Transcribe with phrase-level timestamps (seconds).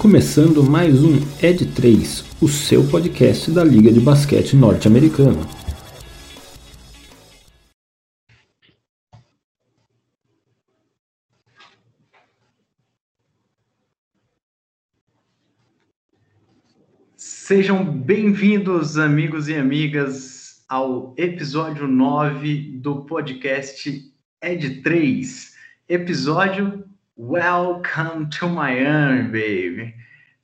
[0.00, 5.46] começando mais um Ed 3, o seu podcast da Liga de Basquete Norte-Americana.
[17.14, 25.54] Sejam bem-vindos, amigos e amigas, ao episódio 9 do podcast Ed 3.
[25.86, 26.89] Episódio
[27.22, 29.94] Welcome to Miami, baby.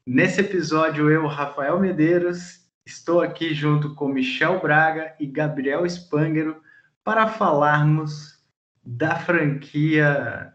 [0.07, 6.61] Nesse episódio, eu, Rafael Medeiros, estou aqui junto com Michel Braga e Gabriel Spangero
[7.03, 8.45] para falarmos
[8.85, 10.53] da franquia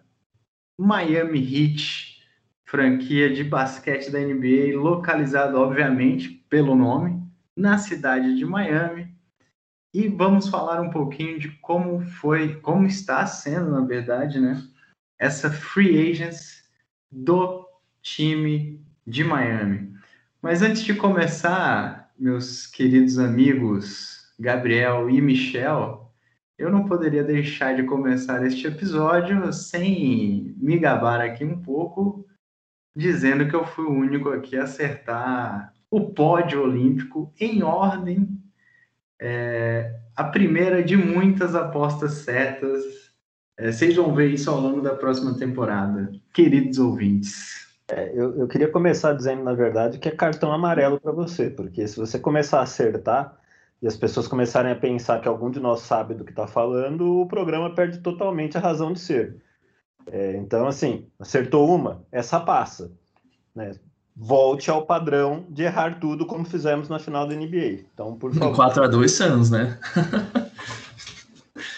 [0.77, 2.21] Miami Heat,
[2.65, 7.19] franquia de basquete da NBA, localizada, obviamente, pelo nome,
[7.57, 9.11] na cidade de Miami.
[9.91, 14.61] E vamos falar um pouquinho de como foi, como está sendo, na verdade, né?
[15.21, 16.63] Essa free agents
[17.11, 17.63] do
[18.01, 19.93] time de Miami.
[20.41, 26.11] Mas antes de começar, meus queridos amigos Gabriel e Michel,
[26.57, 32.25] eu não poderia deixar de começar este episódio sem me gabar aqui um pouco,
[32.95, 38.41] dizendo que eu fui o único aqui a acertar o pódio olímpico em ordem.
[39.19, 43.10] É, a primeira de muitas apostas certas
[43.61, 47.67] é, vocês vão ver isso ao longo da próxima temporada, queridos ouvintes.
[47.87, 51.87] É, eu, eu, queria começar dizendo, na verdade, que é cartão amarelo para você, porque
[51.87, 53.37] se você começar a acertar
[53.79, 57.21] e as pessoas começarem a pensar que algum de nós sabe do que está falando,
[57.21, 59.35] o programa perde totalmente a razão de ser.
[60.07, 62.91] É, então, assim, acertou uma, essa passa.
[63.53, 63.73] Né?
[64.15, 67.85] Volte ao padrão de errar tudo como fizemos na final da NBA.
[67.93, 68.71] Então, por favor.
[68.71, 69.77] 4x2 Suns, né?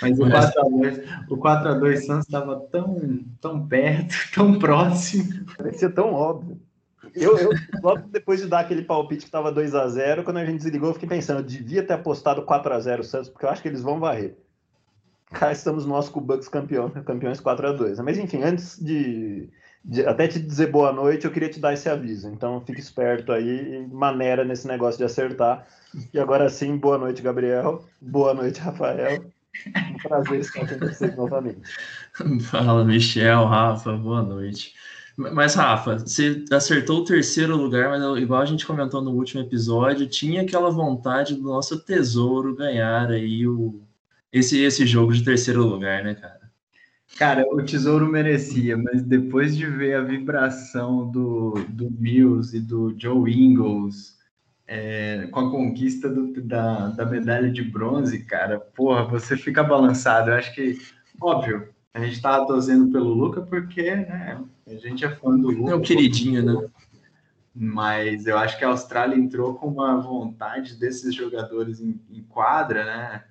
[0.03, 5.45] Mas o 4x2, o 4x2 Santos estava tão, tão perto, tão próximo.
[5.57, 6.59] Parecia tão óbvio.
[7.15, 10.45] Eu, eu, logo depois de dar aquele palpite que estava 2 a 0 quando a
[10.45, 13.49] gente desligou, eu fiquei pensando, eu devia ter apostado 4 a 0 Santos, porque eu
[13.49, 14.35] acho que eles vão varrer.
[15.31, 19.49] Cá estamos nós com o Bucks campeão, campeões 4 a 2 Mas enfim, antes de,
[19.83, 22.29] de, até te dizer boa noite, eu queria te dar esse aviso.
[22.29, 25.67] Então fique esperto aí e maneira nesse negócio de acertar.
[26.13, 27.83] E agora sim, boa noite, Gabriel.
[28.01, 29.23] Boa noite, Rafael.
[29.67, 31.61] Um prazer estar com vocês novamente.
[32.49, 34.73] Fala, Michel, Rafa, boa noite.
[35.15, 40.07] Mas, Rafa, você acertou o terceiro lugar, mas igual a gente comentou no último episódio,
[40.07, 43.79] tinha aquela vontade do nosso tesouro ganhar aí o,
[44.31, 46.41] esse, esse jogo de terceiro lugar, né, cara?
[47.15, 52.95] Cara, o tesouro merecia, mas depois de ver a vibração do, do Mills e do
[52.97, 54.17] Joe Ingles
[54.67, 60.29] é, com a conquista do, da, da medalha de bronze, cara, porra, você fica balançado.
[60.29, 60.79] Eu acho que,
[61.19, 65.71] óbvio, a gente tava torcendo pelo Luca porque, né, a gente é fã do Luca.
[65.71, 66.69] É o queridinho, né?
[67.53, 72.83] Mas eu acho que a Austrália entrou com uma vontade desses jogadores em, em quadra,
[72.83, 73.23] né?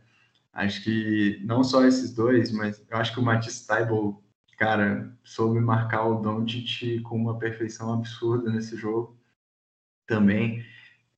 [0.53, 4.23] Acho que não só esses dois, mas eu acho que o Matisse Taibol,
[4.59, 9.19] cara, soube marcar o Doncic com uma perfeição absurda nesse jogo
[10.07, 10.63] também.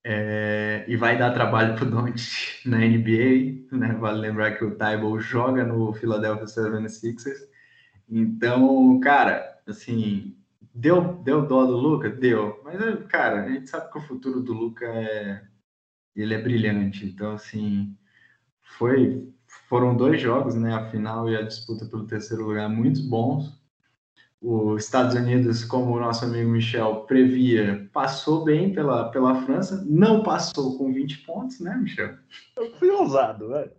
[0.06, 3.94] É, e vai dar trabalho para o Doncic na NBA, né?
[3.94, 7.48] Vale lembrar que o Tybalt joga no Philadelphia 76ers.
[8.08, 10.36] Então, cara, assim,
[10.74, 12.10] deu, deu dó do Luca?
[12.10, 12.60] Deu.
[12.64, 15.42] Mas, cara, a gente sabe que o futuro do Luca é...
[16.14, 17.06] Ele é brilhante.
[17.06, 17.96] Então, assim,
[18.62, 19.32] foi...
[19.68, 20.74] Foram dois jogos, né?
[20.74, 23.63] A final e a disputa pelo terceiro lugar muito bons
[24.44, 30.22] os Estados Unidos, como o nosso amigo Michel previa, passou bem pela, pela França, não
[30.22, 32.14] passou com 20 pontos, né, Michel?
[32.54, 33.72] Eu fui ousado, velho.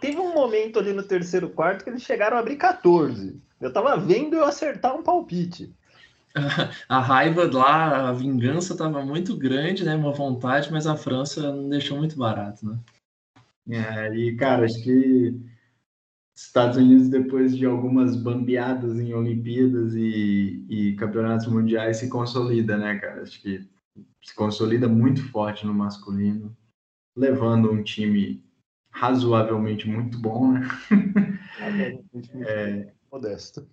[0.00, 3.40] Teve um momento ali no terceiro quarto que eles chegaram a abrir 14.
[3.60, 5.72] Eu tava vendo eu acertar um palpite.
[6.88, 9.94] A raiva lá, a vingança tava muito grande, né?
[9.96, 12.78] Uma vontade, mas a França não deixou muito barato, né?
[13.70, 15.34] É, e cara, acho que
[16.42, 22.96] Estados Unidos, depois de algumas bambeadas em Olimpíadas e, e, campeonatos mundiais, se consolida, né,
[22.98, 23.22] cara?
[23.22, 23.68] Acho que
[24.22, 26.56] se consolida muito forte no masculino,
[27.16, 28.44] levando um time
[28.90, 30.68] razoavelmente muito bom, né?
[32.46, 33.66] é, modesto.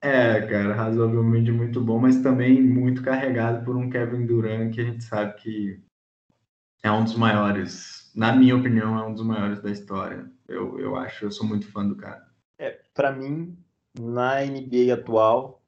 [0.00, 4.84] É, cara, razoavelmente muito bom, mas também muito carregado por um Kevin Durant que a
[4.84, 5.80] gente sabe que
[6.82, 10.96] é um dos maiores, na minha opinião, é um dos maiores da história eu, eu
[10.96, 12.24] acho, eu sou muito fã do cara.
[12.58, 13.56] É, para mim,
[13.98, 15.62] na NBA atual,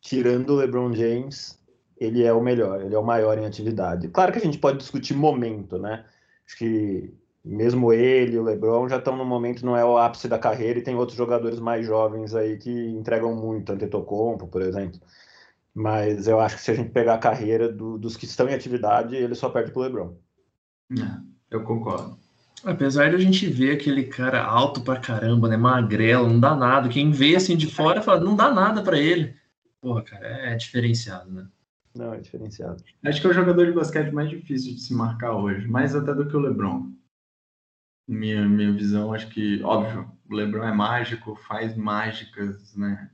[0.00, 1.58] tirando o LeBron James,
[1.96, 4.08] ele é o melhor, ele é o maior em atividade.
[4.08, 6.04] Claro que a gente pode discutir momento, né?
[6.46, 7.14] Acho que
[7.44, 10.82] mesmo ele, o LeBron já estão no momento não é o ápice da carreira e
[10.82, 15.00] tem outros jogadores mais jovens aí que entregam muito, Antetokounmpo, por exemplo.
[15.74, 18.54] Mas eu acho que se a gente pegar a carreira do, dos que estão em
[18.54, 20.14] atividade, ele só perde pro LeBron.
[20.92, 22.18] É, eu concordo.
[22.64, 25.56] Apesar de a gente ver aquele cara alto pra caramba, né?
[25.56, 26.88] Magrelo, não dá nada.
[26.88, 29.34] Quem vê assim de fora fala, não dá nada para ele.
[29.80, 31.48] Porra, cara, é diferenciado, né?
[31.94, 32.82] Não, é diferenciado.
[33.04, 36.14] Acho que é o jogador de basquete mais difícil de se marcar hoje, mais até
[36.14, 36.90] do que o LeBron.
[38.08, 43.10] Minha, minha visão, acho que, óbvio, o LeBron é mágico, faz mágicas, né?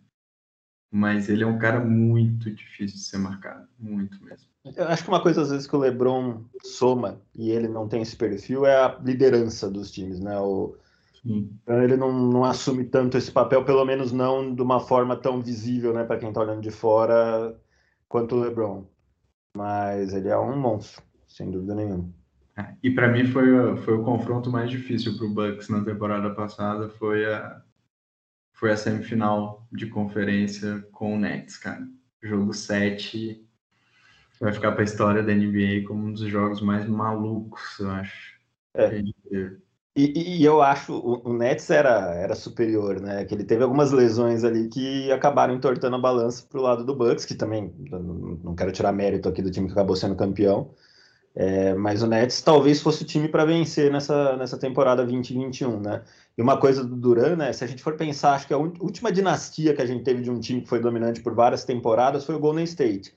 [0.90, 4.48] Mas ele é um cara muito difícil de ser marcado, muito mesmo.
[4.76, 8.02] Eu acho que uma coisa, às vezes, que o LeBron soma e ele não tem
[8.02, 10.38] esse perfil é a liderança dos times, né?
[10.38, 10.76] O,
[11.24, 15.42] então, ele não, não assume tanto esse papel, pelo menos não de uma forma tão
[15.42, 17.56] visível, né, para quem está olhando de fora,
[18.08, 18.86] quanto o LeBron.
[19.56, 22.08] Mas ele é um monstro, sem dúvida nenhuma.
[22.56, 26.30] É, e para mim foi, foi o confronto mais difícil para o Bucks na temporada
[26.30, 27.62] passada, foi a,
[28.58, 31.86] foi a semifinal de conferência com o Nets, cara.
[32.20, 33.46] Jogo 7
[34.40, 38.36] vai ficar para a história da NBA como um dos jogos mais malucos, eu acho.
[38.74, 39.00] É.
[39.96, 43.24] E, e, eu acho o, o Nets era, era superior, né?
[43.24, 46.94] Que ele teve algumas lesões ali que acabaram entortando a balança para o lado do
[46.94, 50.72] Bucks, que também não, não quero tirar mérito aqui do time que acabou sendo campeão.
[51.40, 56.02] É, mas o Nets talvez fosse o time para vencer nessa, nessa temporada 2021, né?
[56.36, 57.52] E uma coisa do Duran, né?
[57.52, 60.32] Se a gente for pensar, acho que a última dinastia que a gente teve de
[60.32, 63.14] um time que foi dominante por várias temporadas foi o Golden State.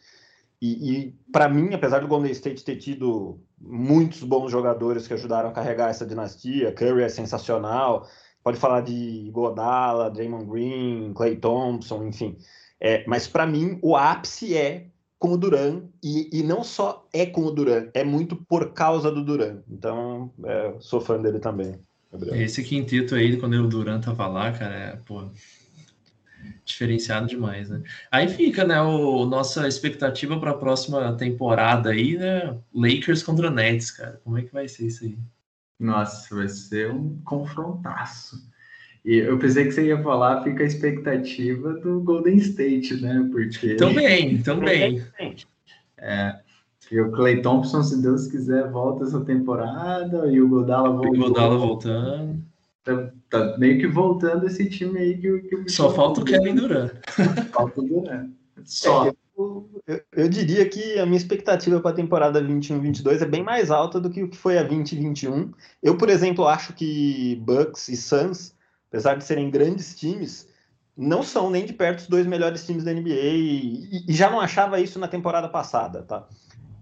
[0.61, 5.49] E, e para mim, apesar do Golden State ter tido muitos bons jogadores que ajudaram
[5.49, 8.07] a carregar essa dinastia, Curry é sensacional,
[8.43, 12.37] pode falar de Godala, Draymond Green, Clay Thompson, enfim.
[12.79, 14.90] É, mas para mim, o ápice é
[15.21, 19.11] com o Duran, e, e não só é com o Duran, é muito por causa
[19.11, 19.59] do Duran.
[19.69, 21.79] Então, é, sou fã dele também.
[22.11, 22.41] Gabriel.
[22.41, 25.29] Esse quinteto aí, quando o Duran tava lá, cara, é, pô,
[26.65, 27.83] diferenciado demais, né?
[28.11, 32.57] Aí fica, né, o nossa expectativa para a próxima temporada aí, né?
[32.73, 34.19] Lakers contra Nets, cara.
[34.23, 35.15] Como é que vai ser isso aí?
[35.79, 38.41] Nossa, vai ser um confrontaço.
[39.03, 43.27] E eu pensei que você ia falar, fica a expectativa do Golden State, né?
[43.31, 45.03] Porque também, também.
[45.97, 46.39] É,
[46.91, 51.15] e o Clay Thompson, se Deus quiser, volta essa temporada e o Godala voltando.
[51.15, 52.41] O Godala voltando.
[52.83, 56.91] Tá, tá, meio que voltando esse time aí que, que Só falta o Kevin Durant.
[57.53, 58.29] falta o Durant.
[58.65, 59.07] Só.
[59.07, 63.43] É, eu, eu, eu, diria que a minha expectativa para a temporada 21-22 é bem
[63.43, 65.51] mais alta do que o que foi a 2021.
[65.81, 68.53] Eu, por exemplo, acho que Bucks e Suns,
[68.91, 70.49] apesar de serem grandes times,
[70.97, 74.41] não são nem de perto os dois melhores times da NBA e, e já não
[74.41, 76.27] achava isso na temporada passada, tá?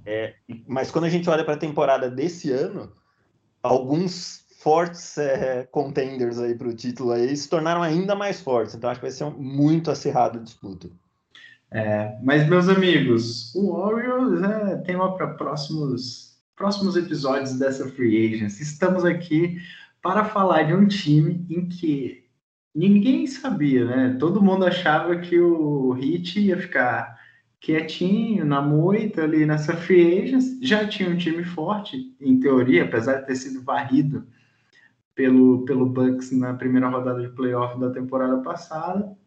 [0.04, 0.34] É,
[0.68, 2.92] mas quando a gente olha para a temporada desse ano,
[3.62, 8.74] alguns fortes é, contenders aí para o título aí se tornaram ainda mais fortes.
[8.74, 10.90] Então acho que vai ser um muito acirrado disputa.
[11.72, 18.64] É, mas meus amigos, o Warriors é tema para próximos próximos episódios dessa free agency.
[18.64, 19.60] Estamos aqui
[20.02, 22.26] para falar de um time em que
[22.74, 24.18] ninguém sabia, né?
[24.20, 27.20] Todo mundo achava que o Heat ia ficar
[27.60, 30.34] quietinho na moita ali nessa free.
[30.62, 34.28] Já tinha um time forte, em teoria, apesar de ter sido varrido
[35.14, 39.18] pelo, pelo Bucks na primeira rodada de playoff da temporada passada.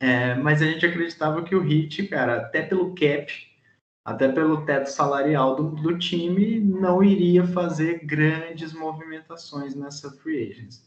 [0.00, 3.32] É, mas a gente acreditava que o Heat, cara, até pelo cap,
[4.04, 10.82] até pelo teto salarial do, do time, não iria fazer grandes movimentações nessa free agency.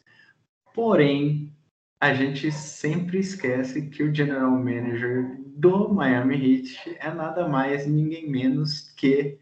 [0.74, 1.52] Porém,
[2.00, 8.30] a gente sempre esquece que o general manager do Miami Heat é nada mais ninguém
[8.30, 9.40] menos que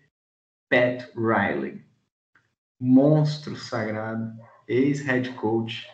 [0.69, 1.83] Pat Riley.
[2.79, 4.33] Monstro sagrado,
[4.67, 5.85] ex-head coach,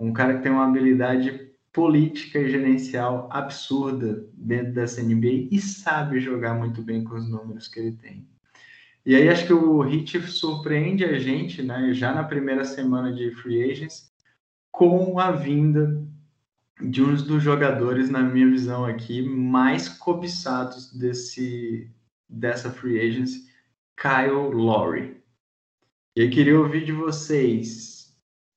[0.00, 6.20] um cara que tem uma habilidade política e gerencial absurda dentro dessa NBA e sabe
[6.20, 8.26] jogar muito bem com os números que ele tem.
[9.04, 13.32] E aí acho que o Heat surpreende a gente, né, já na primeira semana de
[13.32, 14.12] free agents,
[14.70, 16.06] com a vinda
[16.80, 21.90] de um dos jogadores, na minha visão aqui, mais cobiçados desse
[22.28, 23.46] dessa free agency,
[23.94, 25.22] Kyle Lowry.
[26.16, 27.91] E eu queria ouvir de vocês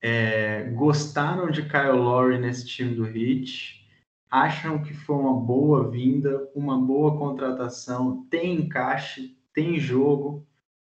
[0.07, 3.83] é, gostaram de Kyle Lowry nesse time do Heat?
[4.29, 8.23] Acham que foi uma boa vinda, uma boa contratação?
[8.29, 10.27] Tem encaixe, tem jogo?
[10.37, 10.45] O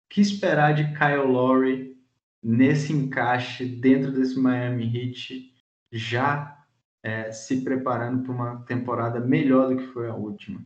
[0.09, 1.97] que esperar de Kyle Lowry
[2.43, 5.55] nesse encaixe dentro desse Miami Heat,
[5.93, 6.67] já
[7.01, 10.61] é, se preparando para uma temporada melhor do que foi a última?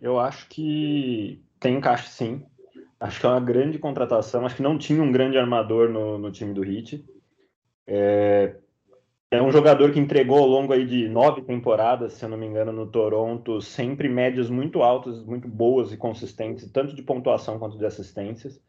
[0.00, 2.46] Eu acho que tem encaixe sim.
[3.04, 4.46] Acho que é uma grande contratação.
[4.46, 7.04] Acho que não tinha um grande armador no, no time do Heat.
[7.86, 8.56] É,
[9.30, 12.46] É um jogador que entregou ao longo aí de nove temporadas, se eu não me
[12.46, 17.78] engano, no Toronto, sempre médias muito altas, muito boas e consistentes, tanto de pontuação quanto
[17.78, 18.62] de assistências.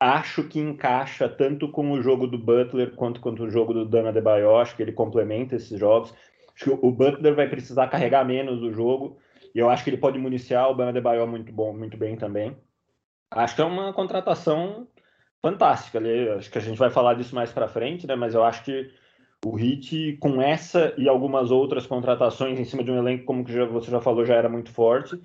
[0.00, 4.12] Acho que encaixa tanto com o jogo do Butler quanto com o jogo do Dana
[4.12, 4.56] Debaio.
[4.56, 6.14] Acho que ele complementa esses jogos.
[6.54, 9.18] Acho que o Butler vai precisar carregar menos o jogo.
[9.54, 12.56] E eu acho que ele pode municiar o Bana Debaio muito bom, muito bem também.
[13.34, 14.86] Acho que é uma contratação
[15.42, 16.00] fantástica.
[16.36, 18.14] Acho que a gente vai falar disso mais para frente, né?
[18.14, 18.90] Mas eu acho que
[19.44, 23.52] o Heat, com essa e algumas outras contratações em cima de um elenco, como que
[23.66, 25.20] você já falou, já era muito forte,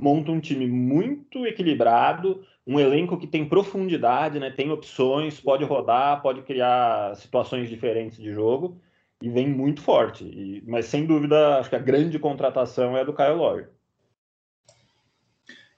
[0.00, 4.50] monta um time muito equilibrado, um elenco que tem profundidade, né?
[4.50, 8.80] tem opções, pode rodar, pode criar situações diferentes de jogo
[9.20, 10.24] e vem muito forte.
[10.24, 13.66] E, mas sem dúvida, acho que a grande contratação é a do Kyle Lowry.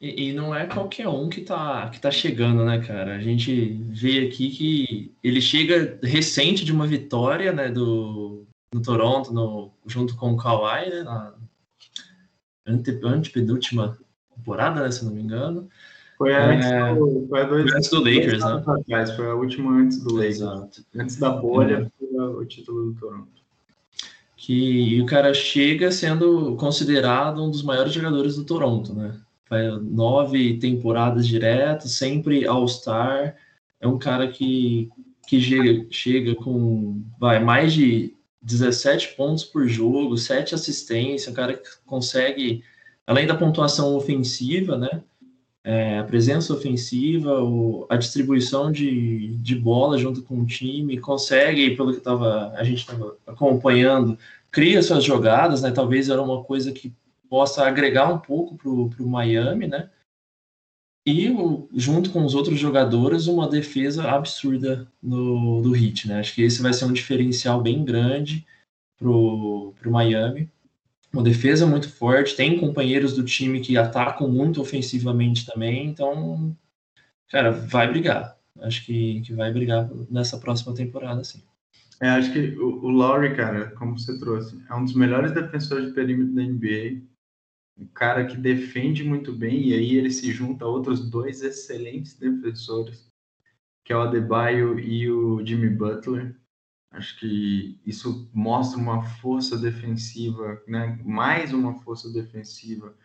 [0.00, 3.14] E, e, não é qualquer um que tá, que tá chegando, né, cara?
[3.14, 9.32] A gente vê aqui que ele chega recente de uma vitória, né, do, no Toronto,
[9.32, 11.34] no, junto com o Kawhi, né, na
[12.66, 13.96] ante, antepenúltima
[14.34, 15.68] temporada, né, se não me engano.
[16.16, 18.62] Foi antes, é, do, foi dois, antes do Lakers, né?
[18.66, 20.36] Atrás, foi a última antes do Lakers.
[20.36, 20.84] Exato.
[20.94, 22.06] Antes da bolha, é.
[22.06, 23.42] foi o título do Toronto.
[24.36, 29.14] Que o cara chega sendo considerado um dos maiores jogadores do Toronto, né?
[29.82, 33.36] Nove temporadas direto, sempre All-Star.
[33.80, 34.88] É um cara que,
[35.26, 41.54] que chega, chega com vai, mais de 17 pontos por jogo, 7 assistências, um cara
[41.54, 42.62] que consegue,
[43.06, 45.02] além da pontuação ofensiva, né?
[45.66, 51.74] É, a presença ofensiva, o, a distribuição de, de bola junto com o time, consegue,
[51.74, 54.18] pelo que tava, a gente estava acompanhando,
[54.50, 55.70] cria suas jogadas, né?
[55.70, 56.92] Talvez era uma coisa que
[57.34, 59.90] possa agregar um pouco para o Miami, né?
[61.04, 61.34] E
[61.74, 66.20] junto com os outros jogadores, uma defesa absurda no, do Heat, né?
[66.20, 68.46] Acho que esse vai ser um diferencial bem grande
[68.96, 70.48] para o Miami.
[71.12, 76.56] Uma defesa muito forte, tem companheiros do time que atacam muito ofensivamente também, então,
[77.28, 78.38] cara, vai brigar.
[78.60, 81.42] Acho que, que vai brigar nessa próxima temporada, sim.
[82.00, 85.88] É, acho que o, o Lowry, cara, como você trouxe, é um dos melhores defensores
[85.88, 87.13] de perímetro da NBA
[87.76, 92.14] um cara que defende muito bem, e aí ele se junta a outros dois excelentes
[92.18, 93.10] defensores,
[93.84, 96.36] que é o Adebayo e o Jimmy Butler.
[96.90, 101.00] Acho que isso mostra uma força defensiva, né?
[101.04, 102.96] mais uma força defensiva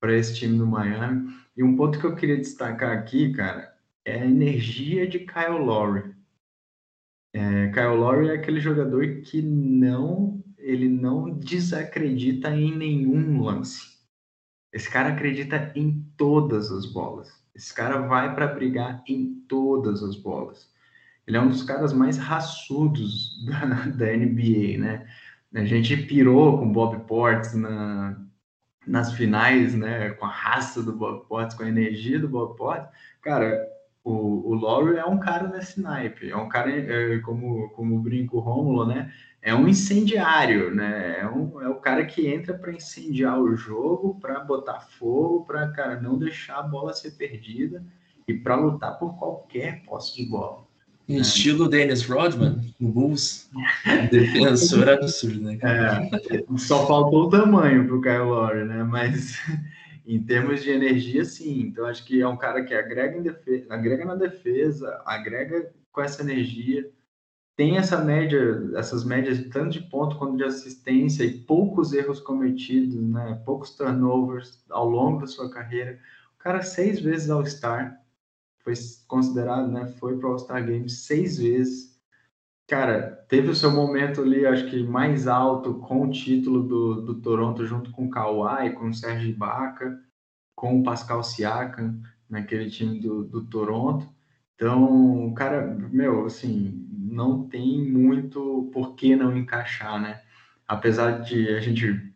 [0.00, 1.32] para esse time do Miami.
[1.56, 6.14] E um ponto que eu queria destacar aqui, cara, é a energia de Kyle Lowry.
[7.32, 13.87] É, Kyle Lowry é aquele jogador que não ele não desacredita em nenhum lance.
[14.72, 17.30] Esse cara acredita em todas as bolas.
[17.54, 20.70] Esse cara vai para brigar em todas as bolas.
[21.26, 25.06] Ele é um dos caras mais raçudos da, da NBA, né?
[25.54, 28.18] A gente pirou com o Bob Portes na,
[28.86, 30.10] nas finais, né?
[30.10, 32.88] Com a raça do Bob Portes, com a energia do Bob Portes.
[33.22, 33.66] Cara,
[34.04, 36.30] o, o Laurie é um cara nesse naipe.
[36.30, 39.12] É um cara, é, como, como brinco o Rômulo, né?
[39.42, 41.20] é um incendiário, né?
[41.20, 45.68] É, um, é o cara que entra para incendiar o jogo, para botar fogo, para
[45.68, 47.82] cara não deixar a bola ser perdida
[48.26, 50.66] e para lutar por qualquer posse de bola.
[51.08, 51.20] Em né?
[51.20, 53.50] estilo Dennis Rodman, no Bulls,
[54.10, 55.58] defensor absurdo, né?
[55.62, 58.82] É, só faltou o tamanho pro Kyle Lowry, né?
[58.84, 59.38] Mas
[60.08, 61.60] em termos de energia, sim.
[61.60, 66.22] Então acho que é um cara que agrega, defesa, agrega na defesa, agrega com essa
[66.22, 66.90] energia
[67.58, 72.94] tem essa média, essas médias tanto de ponto quanto de assistência e poucos erros cometidos,
[72.94, 73.42] né?
[73.44, 75.98] Poucos turnovers ao longo da sua carreira.
[76.36, 78.00] O cara seis vezes All-Star,
[78.60, 78.74] foi
[79.08, 79.88] considerado, né?
[79.98, 81.87] Foi para All-Star Games seis vezes.
[82.68, 87.14] Cara, teve o seu momento ali, acho que mais alto com o título do, do
[87.14, 89.98] Toronto junto com o Kawhi, com o Serge Ibaka,
[90.54, 91.98] com o Pascal Siakam,
[92.28, 94.06] naquele time do, do Toronto.
[94.54, 100.20] Então, cara, meu, assim, não tem muito por que não encaixar, né?
[100.66, 102.12] Apesar de a gente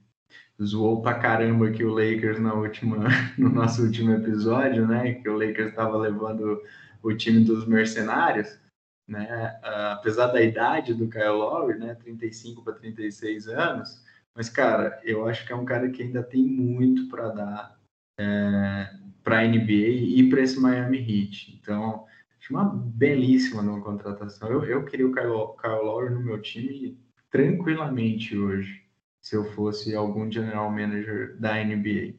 [0.62, 5.14] zoou pra caramba aqui o Lakers na última, no nosso último episódio, né?
[5.14, 6.60] Que o Lakers estava levando
[7.02, 8.60] o time dos mercenários,
[9.06, 9.58] né?
[9.92, 11.94] Apesar da idade do Kyle Lowry, né?
[11.94, 14.04] 35 para 36 anos,
[14.34, 17.78] mas cara, eu acho que é um cara que ainda tem muito para dar
[18.18, 18.90] é,
[19.22, 21.58] para a NBA e para esse Miami Heat.
[21.60, 22.06] Então,
[22.42, 24.50] Acho uma belíssima numa contratação.
[24.50, 26.98] Eu, eu queria o Kyle, Kyle Lowry no meu time
[27.30, 28.84] tranquilamente hoje,
[29.20, 32.14] se eu fosse algum general manager da NBA.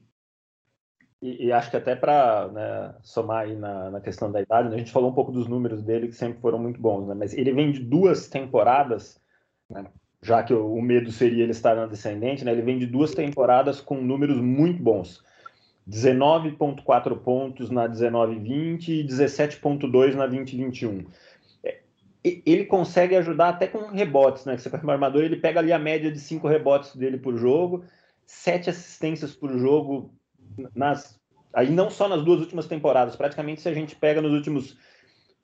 [1.23, 4.75] E, e acho que até para né, somar aí na, na, questão da idade, né,
[4.75, 7.33] a gente falou um pouco dos números dele, que sempre foram muito bons, né, mas
[7.33, 9.21] ele vem de duas temporadas,
[9.69, 9.85] né,
[10.21, 12.51] já que o, medo seria ele estar na descendente, né?
[12.51, 15.21] Ele vem de duas temporadas com números muito bons.
[15.89, 21.05] 19.4 pontos na 19-20 e 17.2 na 20-21.
[21.61, 21.81] É,
[22.23, 24.55] ele consegue ajudar até com rebotes, né?
[24.55, 27.35] Que você com o armador, ele pega ali a média de cinco rebotes dele por
[27.35, 27.83] jogo,
[28.25, 30.13] sete assistências por jogo
[30.75, 31.22] nas
[31.53, 34.75] aí não só nas duas últimas temporadas, praticamente se a gente pega nos últimos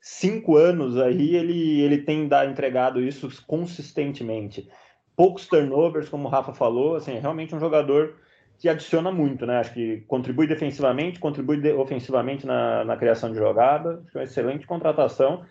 [0.00, 4.68] cinco anos aí ele, ele tem da, entregado isso consistentemente.
[5.16, 8.16] Poucos turnovers, como o Rafa falou, assim, é realmente um jogador
[8.58, 9.58] que adiciona muito, né?
[9.58, 14.24] Acho que contribui defensivamente, contribui de, ofensivamente na, na criação de jogada, acho é uma
[14.24, 15.44] excelente contratação.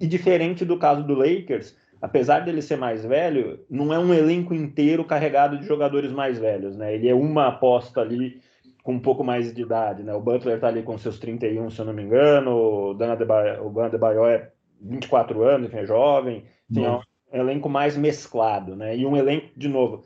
[0.00, 4.54] E diferente do caso do Lakers, apesar dele ser mais velho, não é um elenco
[4.54, 6.94] inteiro carregado de jogadores mais velhos, né?
[6.94, 8.40] Ele é uma aposta ali
[8.86, 10.14] com um pouco mais de idade, né?
[10.14, 13.66] O Butler está ali com seus 31, se eu não me engano, o Dan Adebayo,
[13.66, 17.02] o Dan Adebayo é 24 anos, enfim, é jovem, enfim, é um
[17.32, 18.96] elenco mais mesclado, né?
[18.96, 20.04] E um elenco, de novo,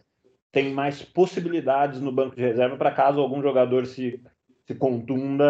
[0.51, 4.19] tem mais possibilidades no banco de reserva para caso algum jogador se,
[4.67, 5.45] se contunda,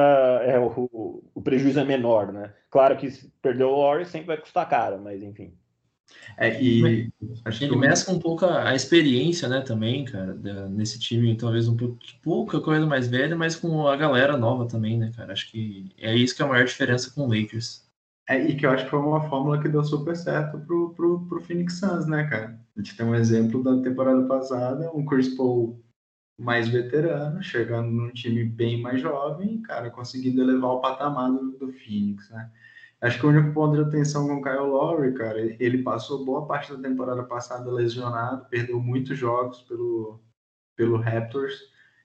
[0.44, 2.52] é, o, o prejuízo é menor, né?
[2.68, 5.54] Claro que se perder o Warriors sempre vai custar caro, mas enfim.
[6.36, 7.10] É, e
[7.44, 11.36] acho ele que mescla um pouco a, a, experiência, né, também, cara, da, nesse time,
[11.36, 15.32] talvez um pouco, pouca coisa mais velha, mas com a galera nova também, né, cara?
[15.32, 17.88] Acho que é isso que é a maior diferença com o Lakers.
[18.28, 21.26] É, e que eu acho que foi uma fórmula que deu super certo pro, pro,
[21.26, 22.58] pro Phoenix Suns, né, cara?
[22.76, 25.82] A gente tem um exemplo da temporada passada, um Chris Paul
[26.38, 31.72] mais veterano, chegando num time bem mais jovem, cara, conseguindo elevar o patamar do, do
[31.72, 32.50] Phoenix, né?
[33.00, 36.46] Acho que o único ponto de atenção com o Kyle Lowry, cara, ele passou boa
[36.46, 40.20] parte da temporada passada lesionado, perdeu muitos jogos pelo,
[40.76, 41.58] pelo Raptors.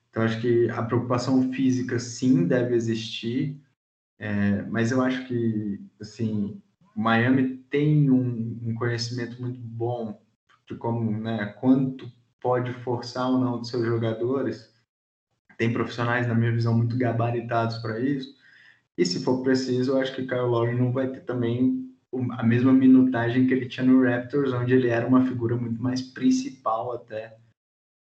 [0.10, 3.60] Então acho que a preocupação física sim deve existir,
[4.18, 6.62] é, mas eu acho que assim
[6.96, 10.18] Miami tem um, um, conhecimento muito bom
[10.66, 14.74] de como, né, quanto pode forçar ou não dos seus jogadores.
[15.58, 18.35] Tem profissionais, na minha visão, muito gabaritados para isso.
[18.98, 21.86] E se for preciso, eu acho que Kyle Lowry não vai ter também
[22.32, 26.02] a mesma minutagem que ele tinha no Raptors, onde ele era uma figura muito mais
[26.02, 27.38] principal até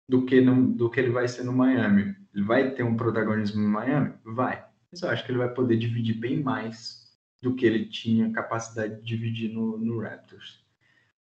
[0.08, 2.16] do que, no, do que ele vai ser no Miami.
[2.34, 4.14] Ele vai ter um protagonismo no Miami?
[4.24, 4.64] Vai.
[4.92, 7.06] Mas eu acho que ele vai poder dividir bem mais
[7.42, 10.64] do que ele tinha capacidade de dividir no, no Raptors.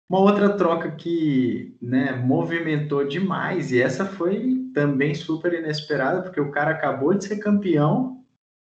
[0.08, 6.50] Uma outra troca que né, movimentou demais, e essa foi também super inesperada, porque o
[6.50, 8.17] cara acabou de ser campeão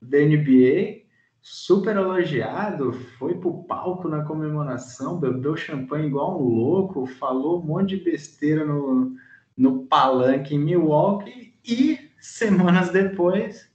[0.01, 1.01] da NBA,
[1.43, 7.97] super elogiado, foi pro palco na comemoração, bebeu champanhe igual um louco, falou um monte
[7.97, 9.15] de besteira no,
[9.57, 13.71] no palanque em Milwaukee e semanas depois,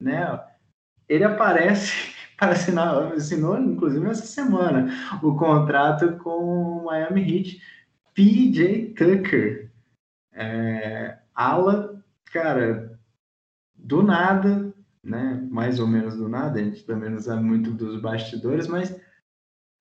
[0.00, 0.40] né,
[1.08, 7.60] ele aparece para assinar, assinou inclusive essa semana o contrato com o Miami Heat,
[8.14, 9.70] PJ Tucker,
[10.32, 12.98] é, ala, cara,
[13.74, 14.67] do nada
[15.08, 15.46] né?
[15.50, 18.94] Mais ou menos do nada, a gente também não sabe muito dos bastidores, mas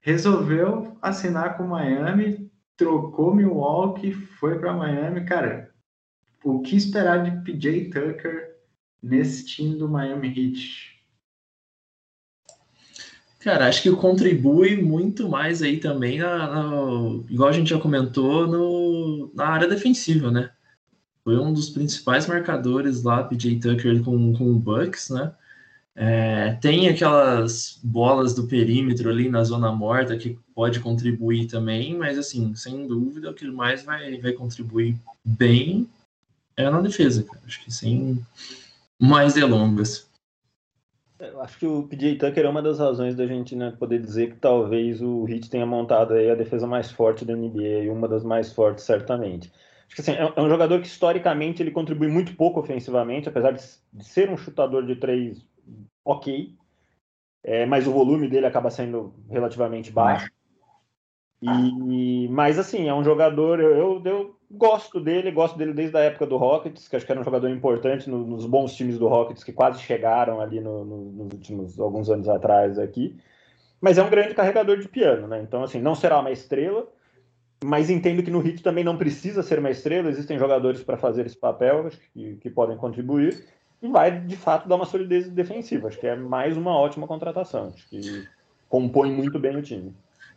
[0.02, 5.74] resolveu assinar com Miami, trocou Milwaukee, foi para Miami, cara.
[6.44, 8.56] O que esperar de PJ Tucker
[9.04, 10.98] nesse time do Miami Heat?
[13.40, 18.48] Cara, acho que contribui muito mais aí também, na, na, igual a gente já comentou,
[18.48, 20.52] no, na área defensiva, né?
[21.28, 25.34] Foi um dos principais marcadores lá, PJ Tucker com, com o Bucks, né?
[25.94, 32.18] É, tem aquelas bolas do perímetro ali na zona morta que pode contribuir também, mas
[32.18, 35.90] assim, sem dúvida, o que mais vai, vai contribuir bem
[36.56, 37.42] é na defesa, cara.
[37.46, 38.26] Acho que sem
[38.98, 40.10] mais delongas.
[41.20, 44.32] Eu acho que o PJ Tucker é uma das razões da gente né, poder dizer
[44.32, 48.08] que talvez o Heat tenha montado aí a defesa mais forte da NBA e uma
[48.08, 49.52] das mais fortes, certamente.
[49.88, 53.52] Acho que assim, é, é um jogador que historicamente ele contribui muito pouco ofensivamente, apesar
[53.52, 53.62] de,
[54.04, 55.46] ser um chutador de três
[56.04, 56.54] ok,
[57.44, 60.30] é, mas o volume dele acaba sendo relativamente baixo.
[61.42, 66.02] E, mas assim, é um jogador, eu, eu, eu, gosto dele, gosto dele desde a
[66.02, 69.08] época do Rockets, que acho que era um jogador importante no, nos bons times do
[69.08, 73.16] Rockets que quase chegaram ali no, no, nos últimos alguns anos atrás aqui.
[73.80, 75.40] Mas é um grande carregador de piano, né?
[75.42, 76.88] Então, assim, não será uma estrela,
[77.64, 81.26] mas entendo que no Heat também não precisa ser uma estrela, existem jogadores para fazer
[81.26, 83.46] esse papel que, que, podem contribuir
[83.82, 85.88] e vai de fato dar uma solidez defensiva.
[85.88, 88.28] Acho que é mais uma ótima contratação, acho que
[88.70, 89.94] compõe muito bem o time.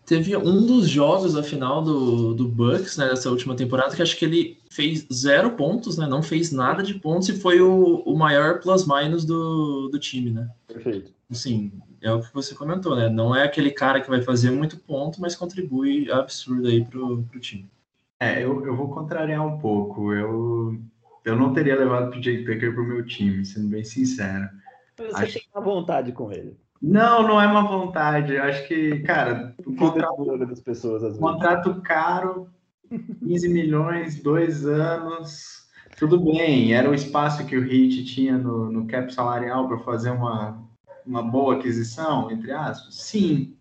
[0.06, 4.16] Teve um dos jogos da final do, do Bucks, né, dessa última temporada, que acho
[4.16, 8.16] que ele fez zero pontos, né, não fez nada de pontos e foi o, o
[8.16, 10.48] maior plus-minus do, do time, né?
[10.66, 11.12] Perfeito.
[11.30, 13.08] Sim, é o que você comentou, né?
[13.08, 17.40] Não é aquele cara que vai fazer muito ponto, mas contribui absurdo aí pro, pro
[17.40, 17.70] time.
[18.18, 20.12] É, eu, eu vou contrariar um pouco.
[20.12, 20.78] Eu,
[21.24, 24.48] eu não teria levado o PJ Tucker pro meu time, sendo bem sincero.
[24.96, 25.32] Você Acho...
[25.34, 26.56] tem uma vontade com ele.
[26.82, 28.34] Não, não é uma vontade.
[28.34, 32.48] Eu acho que, cara, o contrato, das pessoas, às contrato caro,
[32.88, 35.60] 15 milhões, dois anos.
[35.98, 40.10] Tudo bem, era o espaço que o Heat tinha no, no cap salarial para fazer
[40.10, 40.62] uma,
[41.06, 42.94] uma boa aquisição, entre aspas?
[42.94, 43.56] Sim.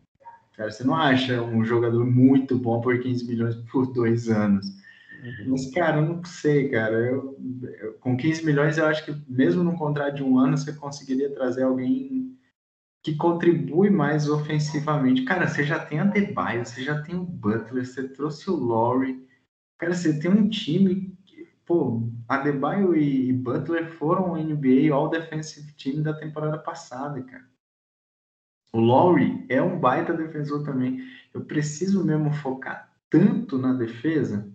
[0.56, 4.66] Cara, você não acha um jogador muito bom por 15 milhões por dois anos.
[5.24, 5.52] Uhum.
[5.52, 6.96] Mas, cara, eu não sei, cara.
[6.96, 7.38] Eu,
[7.82, 11.34] eu, com 15 milhões, eu acho que mesmo num contrato de um ano, você conseguiria
[11.34, 12.38] trazer alguém
[13.02, 15.24] que contribui mais ofensivamente.
[15.24, 19.26] Cara, você já tem a Debaio, você já tem o Butler, você trouxe o Laurie.
[19.78, 21.18] Cara, você tem um time
[21.70, 27.46] pô, Adebayo e, Butler foram o NBA All Defensive Team da temporada passada, cara.
[28.74, 31.00] O Laurie é um baita defensor também.
[31.32, 34.52] Eu preciso mesmo focar tanto na defesa.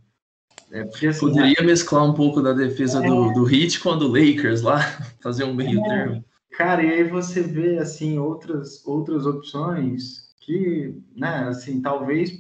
[0.73, 3.09] É porque, assim, Poderia mesclar um pouco da defesa é...
[3.09, 4.81] do, do Heat com a do Lakers lá,
[5.23, 5.89] fazer um meio é...
[5.89, 6.25] termo.
[6.51, 12.33] Cara, e aí você vê assim outras outras opções que, né, assim, talvez,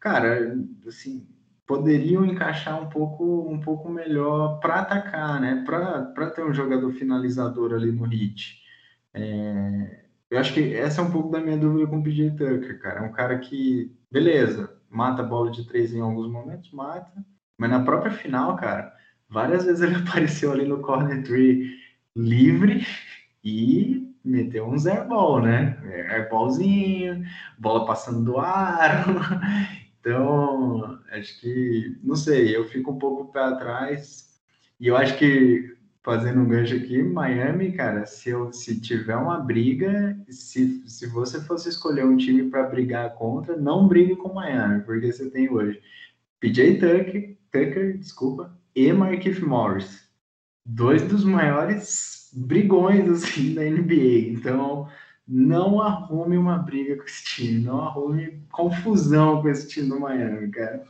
[0.00, 1.26] cara, assim,
[1.68, 5.62] poderiam encaixar um pouco um pouco melhor para atacar, né?
[5.66, 8.58] Para ter um jogador finalizador ali no hit.
[9.12, 12.80] É, eu acho que essa é um pouco da minha dúvida com o PJ Tucker,
[12.80, 13.00] cara.
[13.00, 17.12] É um cara que, beleza, mata a bola de três em alguns momentos, mata,
[17.58, 18.90] mas na própria final, cara,
[19.28, 21.76] várias vezes ele apareceu ali no corner tree
[22.16, 22.86] livre
[23.44, 25.78] e meteu um airball, né?
[26.10, 27.24] Airballzinho,
[27.58, 29.20] bola passando do aro.
[30.00, 34.40] Então, acho que, não sei, eu fico um pouco para trás.
[34.80, 39.40] E eu acho que, fazendo um gancho aqui, Miami, cara, se, eu, se tiver uma
[39.40, 44.82] briga, se, se você fosse escolher um time para brigar contra, não brigue com Miami,
[44.84, 45.80] porque você tem hoje
[46.40, 50.08] PJ Tucker, Tucker desculpa, e Markif Morris.
[50.64, 54.30] Dois dos maiores brigões assim, da NBA.
[54.32, 54.88] Então,
[55.28, 60.50] não arrume uma briga com esse time, não arrume confusão com esse time do Miami,
[60.50, 60.84] cara.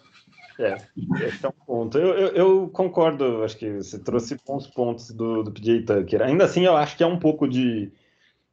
[0.59, 0.77] É,
[1.24, 1.98] esse é um ponto.
[1.98, 6.22] Eu, eu, eu, concordo, acho que você trouxe bons pontos do, do PJ Tucker.
[6.22, 7.92] Ainda assim, eu acho que é um pouco de.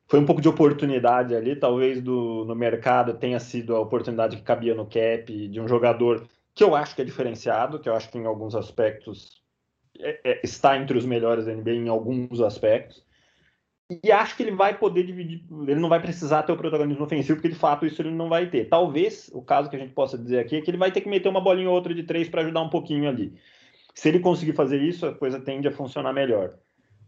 [0.08, 4.44] Foi um pouco de oportunidade ali, talvez do, no mercado tenha sido a oportunidade que
[4.44, 8.10] cabia no cap de um jogador que eu acho que é diferenciado, que eu acho
[8.12, 9.42] que em alguns aspectos
[10.00, 13.04] é, é, está entre os melhores da NBA em alguns aspectos.
[13.90, 17.36] E acho que ele vai poder dividir, ele não vai precisar ter o protagonismo ofensivo,
[17.36, 18.68] porque de fato isso ele não vai ter.
[18.68, 21.10] Talvez o caso que a gente possa dizer aqui é que ele vai ter que
[21.10, 23.34] meter uma bolinha ou outra de três para ajudar um pouquinho ali.
[23.94, 26.56] Se ele conseguir fazer isso, a coisa tende a funcionar melhor.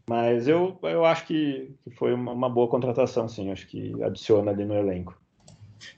[0.07, 3.51] Mas eu, eu acho que, foi uma, uma boa contratação, sim.
[3.51, 5.19] Acho que adiciona ali no elenco.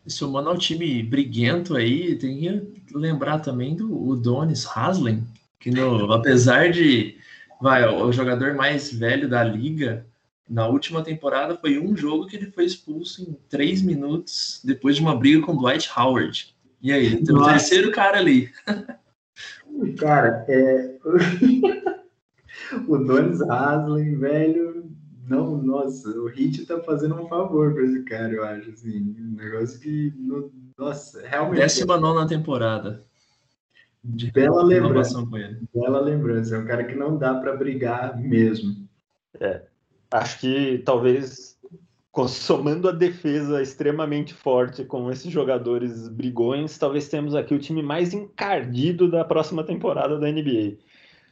[0.08, 5.24] Somando ao time briguento aí, tem que lembrar também do Donis Haslem,
[5.60, 7.18] que no, apesar de
[7.62, 10.06] vai, o jogador mais velho da liga,
[10.50, 15.02] na última temporada foi um jogo que ele foi expulso em três minutos depois de
[15.02, 16.56] uma briga com Dwight Howard.
[16.82, 18.50] E aí, tem o terceiro cara ali.
[19.98, 20.98] Cara, é...
[22.88, 24.92] o Donis Haslem, velho,
[25.28, 29.36] não, nossa, o Hit tá fazendo um favor para esse cara, eu acho, assim, um
[29.36, 30.12] negócio que,
[30.78, 31.60] nossa, realmente...
[31.60, 33.06] Décima nona temporada.
[34.04, 35.24] De Bela lembrança.
[35.74, 38.88] Bela lembrança, é um cara que não dá para brigar mesmo.
[39.40, 39.62] É,
[40.12, 41.58] acho que talvez
[42.28, 48.14] somando a defesa extremamente forte com esses jogadores brigões, talvez temos aqui o time mais
[48.14, 50.78] encardido da próxima temporada da NBA.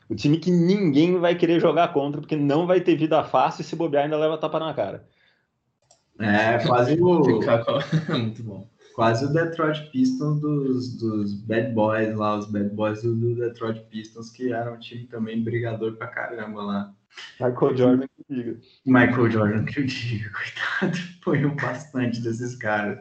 [0.09, 3.65] O time que ninguém vai querer jogar contra, porque não vai ter vida fácil e
[3.65, 5.05] se bobear ainda leva tapa na cara.
[6.19, 7.21] É, quase o.
[8.09, 8.67] Muito bom.
[8.95, 13.81] Quase o Detroit Pistons dos, dos Bad Boys lá, os Bad Boys do, do Detroit
[13.91, 16.95] Pistons, que era um time também brigador pra caramba lá.
[17.39, 18.59] Michael Jordan que diga.
[18.85, 20.31] Michael Jordan que eu diga,
[21.23, 22.99] coitado, um bastante desses caras.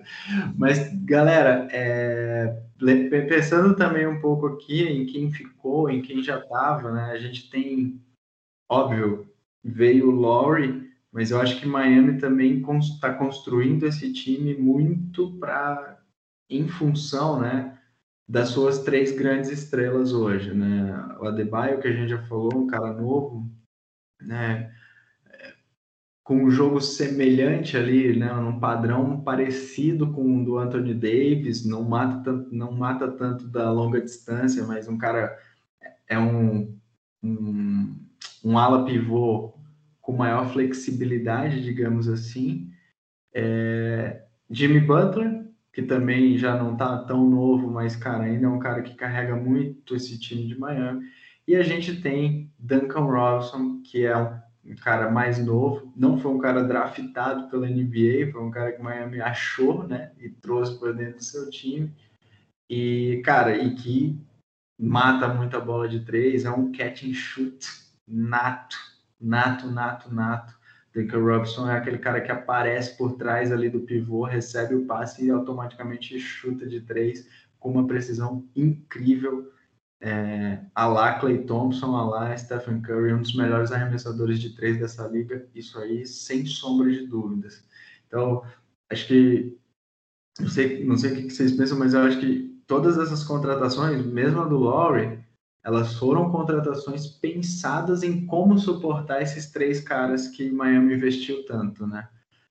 [0.57, 2.63] Mas, galera, é,
[3.29, 7.13] pensando também um pouco aqui em quem ficou, em quem já estava, né?
[7.13, 8.01] A gente tem,
[8.69, 9.27] óbvio,
[9.65, 15.99] veio o Laurie, mas eu acho que Miami também está construindo esse time muito para,
[16.51, 17.79] em função, né?
[18.29, 21.17] Das suas três grandes estrelas hoje, né?
[21.21, 23.49] O Adebayo, que a gente já falou, um cara novo,
[24.21, 24.73] né,
[26.27, 31.85] com um jogo semelhante ali, né, um padrão parecido com o do Anthony Davis, não
[31.85, 35.39] mata tanto, não mata tanto da longa distância, mas um cara
[36.09, 36.77] é um,
[37.23, 37.97] um,
[38.45, 39.55] um ala pivô
[40.01, 42.71] com maior flexibilidade, digamos assim.
[43.35, 48.59] É, Jimmy Butler, que também já não está tão novo, mas, cara, ainda é um
[48.59, 51.05] cara que carrega muito esse time de Miami.
[51.47, 54.17] E a gente tem Duncan Robinson, que é
[54.65, 58.83] um cara mais novo, não foi um cara draftado pela NBA, foi um cara que
[58.83, 61.93] Miami achou, né, e trouxe para dentro do seu time.
[62.69, 64.19] E, cara, e que
[64.79, 67.65] mata muita bola de três, é um catch and shoot
[68.07, 68.77] nato,
[69.21, 70.57] nato, nato, nato.
[70.93, 75.27] Duncan Robinson é aquele cara que aparece por trás ali do pivô, recebe o passe
[75.27, 77.29] e automaticamente chuta de três
[77.59, 79.53] com uma precisão incrível.
[80.01, 84.79] É, a lá Clay Thompson, a lá Stephen Curry, um dos melhores arremessadores de três
[84.79, 87.65] dessa liga, isso aí sem sombra de dúvidas.
[88.07, 88.45] Então,
[88.91, 89.59] acho que
[90.39, 94.05] não sei, não sei o que vocês pensam, mas eu acho que todas essas contratações,
[94.05, 95.19] mesmo a do Lowry,
[95.65, 102.09] elas foram contratações pensadas em como suportar esses três caras que Miami investiu tanto, né?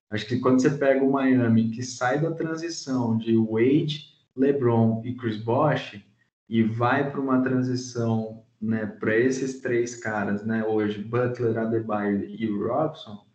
[0.09, 5.15] Acho que quando você pega o Miami que sai da transição de Wade, LeBron e
[5.15, 6.01] Chris Bosh
[6.47, 12.45] e vai para uma transição, né, para esses três caras, né, hoje Butler, Adebayo e
[12.47, 13.25] Robson,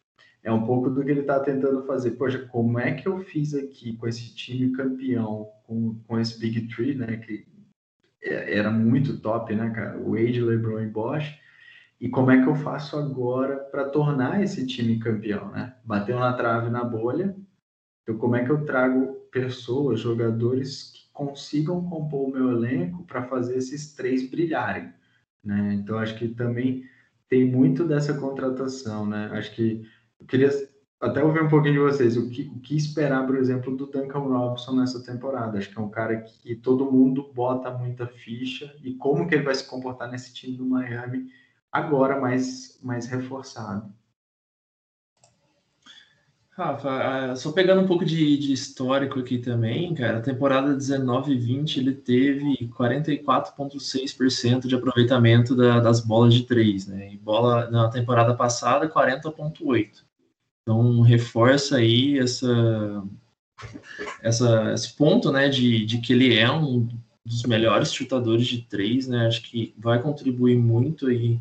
[0.42, 2.12] é um pouco do que ele está tentando fazer.
[2.12, 6.68] Poxa, como é que eu fiz aqui com esse time campeão, com, com esse Big
[6.68, 7.18] Three, né?
[7.18, 7.46] Que
[8.23, 9.99] é, era muito top, né, cara?
[9.99, 11.38] Wade, LeBron e Bosch.
[12.01, 15.75] E como é que eu faço agora para tornar esse time campeão, né?
[15.85, 17.37] Bateu na trave na bolha.
[18.03, 23.59] Então, como é que eu trago pessoas, jogadores consigam compor o meu elenco para fazer
[23.59, 24.90] esses três brilharem,
[25.44, 25.74] né?
[25.74, 26.85] Então, acho que também
[27.28, 29.28] tem muito dessa contratação, né?
[29.35, 29.87] Acho que
[30.18, 30.48] eu queria
[30.98, 32.16] até ouvir um pouquinho de vocês.
[32.16, 35.59] O que, o que, esperar, por exemplo, do Duncan Robinson nessa temporada?
[35.59, 38.74] Acho que é um cara que todo mundo bota muita ficha.
[38.83, 41.30] E como que ele vai se comportar nesse time do Miami
[41.70, 43.92] agora mais, mais reforçado?
[46.61, 51.38] Rafa, só pegando um pouco de, de histórico aqui também, cara, a temporada 19 e
[51.38, 57.14] 20 ele teve 44,6% de aproveitamento da, das bolas de três, né?
[57.14, 60.05] E bola na temporada passada, 40,8%.
[60.62, 63.03] Então, reforça aí essa,
[64.23, 66.87] essa, esse ponto, né, de, de que ele é um
[67.25, 71.38] dos melhores chutadores de três, né, acho que vai contribuir muito aí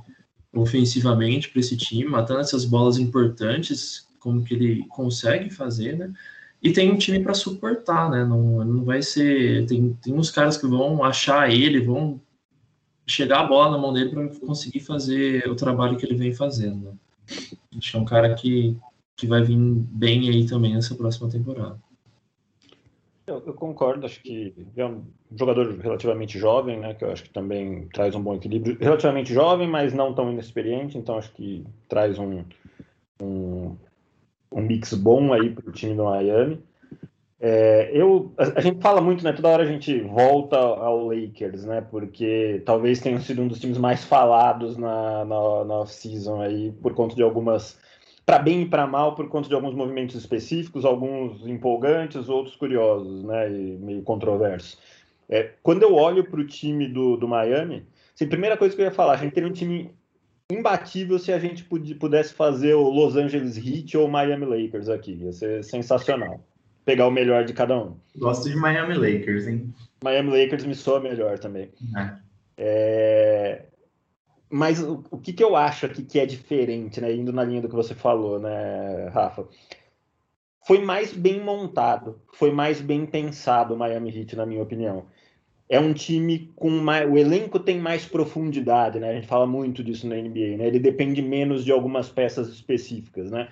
[0.54, 6.14] ofensivamente para esse time, matando essas bolas importantes, como que ele consegue fazer, né,
[6.62, 10.58] e tem um time para suportar, né, não, não vai ser, tem, tem uns caras
[10.58, 12.22] que vão achar ele, vão
[13.08, 16.86] chegar a bola na mão dele para conseguir fazer o trabalho que ele vem fazendo,
[16.86, 16.92] né.
[17.78, 18.76] Acho que é um cara que
[19.20, 21.78] que vai vir bem aí também nessa próxima temporada.
[23.28, 25.04] Eu, eu, concordo, acho que é um
[25.36, 28.78] jogador relativamente jovem, né, que eu acho que também traz um bom equilíbrio.
[28.80, 32.44] Relativamente jovem, mas não tão inexperiente, então acho que traz um,
[33.22, 33.76] um,
[34.52, 36.62] um mix bom aí para o time do Miami.
[37.42, 39.32] É, eu, a, a, gente fala muito, né?
[39.32, 41.82] Toda hora a gente volta ao Lakers, né?
[41.82, 46.94] Porque talvez tenha sido um dos times mais falados na, na, na off-season aí, por
[46.94, 47.80] conta de algumas
[48.30, 53.24] para bem e para mal por conta de alguns movimentos específicos, alguns empolgantes, outros curiosos,
[53.24, 54.78] né, e meio controversos.
[55.28, 58.82] É, quando eu olho para o time do, do Miami, assim, a primeira coisa que
[58.84, 59.92] eu ia falar, a gente teria um time
[60.52, 65.14] imbatível se a gente pudesse fazer o Los Angeles Heat ou o Miami Lakers aqui,
[65.14, 66.44] ia ser sensacional.
[66.84, 67.98] Pegar o melhor de cada um.
[68.18, 69.74] Gosto de Miami Lakers, hein?
[70.04, 71.70] Miami Lakers me soa melhor também.
[71.96, 72.30] É.
[72.58, 73.66] É,
[74.50, 77.14] mas o, o que, que eu acho aqui que é diferente, né?
[77.14, 79.48] Indo na linha do que você falou, né, Rafa?
[80.66, 85.06] Foi mais bem montado, foi mais bem pensado o Miami Heat, na minha opinião.
[85.70, 87.08] É um time com mais.
[87.10, 89.12] O elenco tem mais profundidade, né?
[89.12, 90.68] A gente fala muito disso na NBA, né?
[90.68, 93.50] Ele depende menos de algumas peças específicas, né?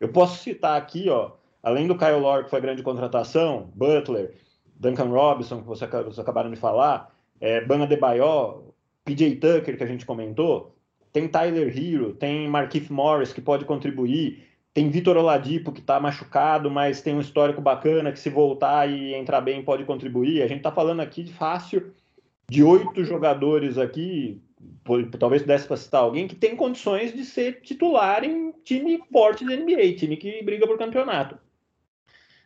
[0.00, 4.34] Eu posso citar aqui, ó, além do Kyle Lowry, que foi a grande contratação, Butler,
[4.78, 8.62] Duncan Robinson, que você, vocês acabaram de falar, é, Bana Debayor,
[9.04, 10.74] PJ Tucker, que a gente comentou,
[11.12, 14.44] tem Tyler Hero, tem Marquise Morris, que pode contribuir,
[14.78, 19.12] tem Vitor Oladipo, que está machucado, mas tem um histórico bacana, que se voltar e
[19.12, 20.40] entrar bem pode contribuir.
[20.40, 21.92] A gente está falando aqui de fácil
[22.48, 24.40] de oito jogadores aqui,
[25.18, 29.56] talvez pudesse para citar alguém, que tem condições de ser titular em time forte da
[29.56, 31.36] NBA, time que briga por campeonato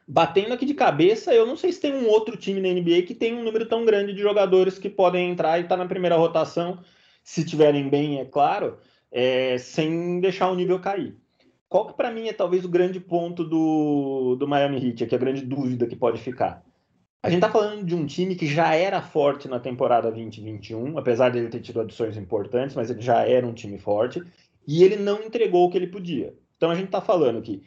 [0.09, 3.15] batendo aqui de cabeça, eu não sei se tem um outro time na NBA que
[3.15, 6.17] tem um número tão grande de jogadores que podem entrar e estar tá na primeira
[6.17, 6.83] rotação,
[7.23, 8.79] se tiverem bem, é claro,
[9.11, 11.17] é, sem deixar o nível cair.
[11.73, 15.19] Qual que para mim é talvez o grande ponto do, do Miami Heat, aqui a
[15.19, 16.63] grande dúvida que pode ficar?
[17.23, 21.31] A gente está falando de um time que já era forte na temporada 2021, apesar
[21.31, 24.23] dele ter tido adições importantes, mas ele já era um time forte,
[24.69, 26.35] e ele não entregou o que ele podia.
[26.59, 27.63] Então a gente está falando que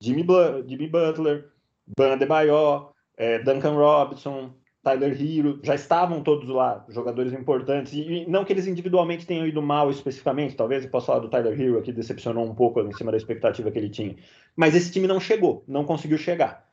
[0.00, 0.24] Jimmy,
[0.66, 1.50] Jimmy Butler,
[1.94, 8.44] Bana Debayor, é, Duncan Robinson, Tyler Hero, já estavam todos lá, jogadores importantes, e não
[8.44, 11.92] que eles individualmente tenham ido mal especificamente, talvez eu possa falar do Tyler Hero aqui,
[11.92, 14.16] decepcionou um pouco em cima da expectativa que ele tinha,
[14.56, 16.68] mas esse time não chegou, não conseguiu chegar.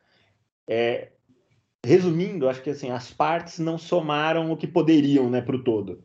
[0.68, 1.12] É,
[1.86, 6.04] resumindo, acho que assim, as partes não somaram o que poderiam né, para o todo.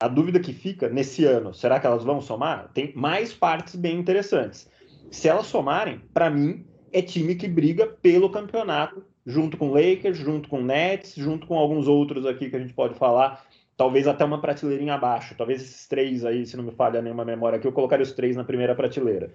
[0.00, 2.72] A dúvida que fica nesse ano, será que elas vão somar?
[2.72, 4.68] Tem mais partes bem interessantes.
[5.12, 10.48] Se elas somarem, para mim, é time que briga pelo campeonato junto com Lakers, junto
[10.48, 13.44] com Nets, junto com alguns outros aqui que a gente pode falar,
[13.76, 15.34] talvez até uma prateleirinha abaixo.
[15.36, 18.36] Talvez esses três aí, se não me falha nenhuma memória aqui, eu colocaria os três
[18.36, 19.32] na primeira prateleira.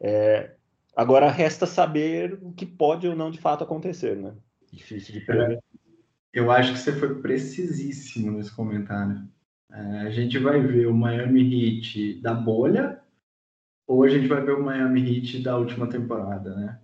[0.00, 0.52] É...
[0.96, 4.32] Agora resta saber o que pode ou não de fato acontecer, né?
[4.72, 5.60] Difícil de prever.
[6.32, 9.28] Eu acho que você foi precisíssimo nesse comentário.
[9.72, 13.00] É, a gente vai ver o Miami Heat da bolha
[13.86, 16.80] ou a gente vai ver o Miami Heat da última temporada, né?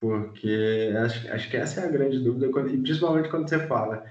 [0.00, 4.04] Porque acho, acho que essa é a grande dúvida, quando, principalmente quando você fala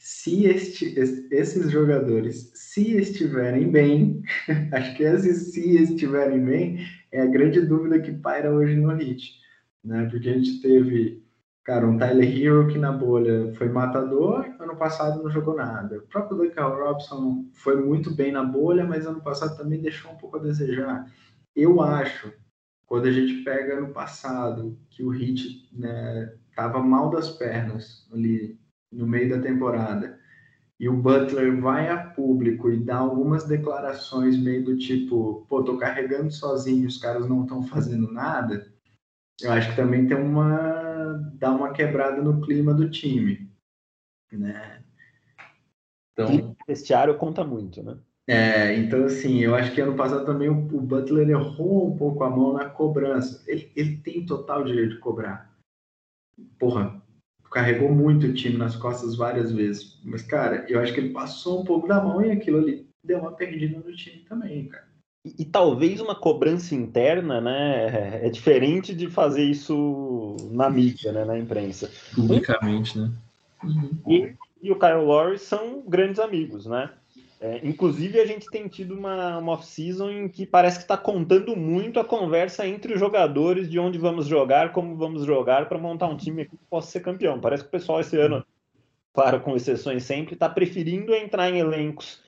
[0.00, 0.98] se este,
[1.30, 4.22] esses jogadores, se estiverem bem,
[4.72, 9.34] acho que esse se estiverem bem é a grande dúvida que paira hoje no Hit,
[9.84, 10.08] né?
[10.10, 11.22] Porque a gente teve,
[11.64, 15.98] cara, um Tyler Hero que na bolha foi matador, ano passado não jogou nada.
[15.98, 20.16] O próprio Duncan Robson foi muito bem na bolha, mas ano passado também deixou um
[20.16, 21.12] pouco a desejar.
[21.54, 22.32] Eu acho
[22.90, 28.58] quando a gente pega no passado, que o Hit né, tava mal das pernas ali
[28.90, 30.18] no meio da temporada,
[30.78, 35.78] e o Butler vai a público e dá algumas declarações meio do tipo, pô, tô
[35.78, 38.74] carregando sozinho, os caras não estão fazendo nada,
[39.40, 43.48] eu acho que também tem uma dá uma quebrada no clima do time,
[44.32, 44.82] né?
[46.12, 47.96] Então, o vestiário conta muito, né?
[48.28, 52.22] É, então, assim, eu acho que ano passado também o, o, Butler errou um pouco
[52.22, 53.42] a mão na cobrança.
[53.46, 55.50] Ele, ele tem total direito de cobrar.
[56.58, 57.02] Porra,
[57.50, 60.00] carregou muito o time nas costas várias vezes.
[60.04, 63.18] Mas, cara, eu acho que ele passou um pouco da mão e aquilo ali deu
[63.18, 64.88] uma perdida no time também, cara.
[65.24, 68.24] E, e talvez uma cobrança interna, né?
[68.24, 71.24] É diferente de fazer isso na mídia, né?
[71.24, 71.90] Na imprensa.
[72.14, 73.10] Publicamente, né?
[73.62, 73.90] Uhum.
[74.06, 76.90] E, e o Kyle Lowry são grandes amigos, né?
[77.42, 81.56] É, inclusive, a gente tem tido uma, uma off-season em que parece que está contando
[81.56, 86.08] muito a conversa entre os jogadores de onde vamos jogar, como vamos jogar, para montar
[86.08, 87.40] um time que possa ser campeão.
[87.40, 88.44] Parece que o pessoal esse ano,
[89.14, 92.22] claro, com exceções sempre, está preferindo entrar em elencos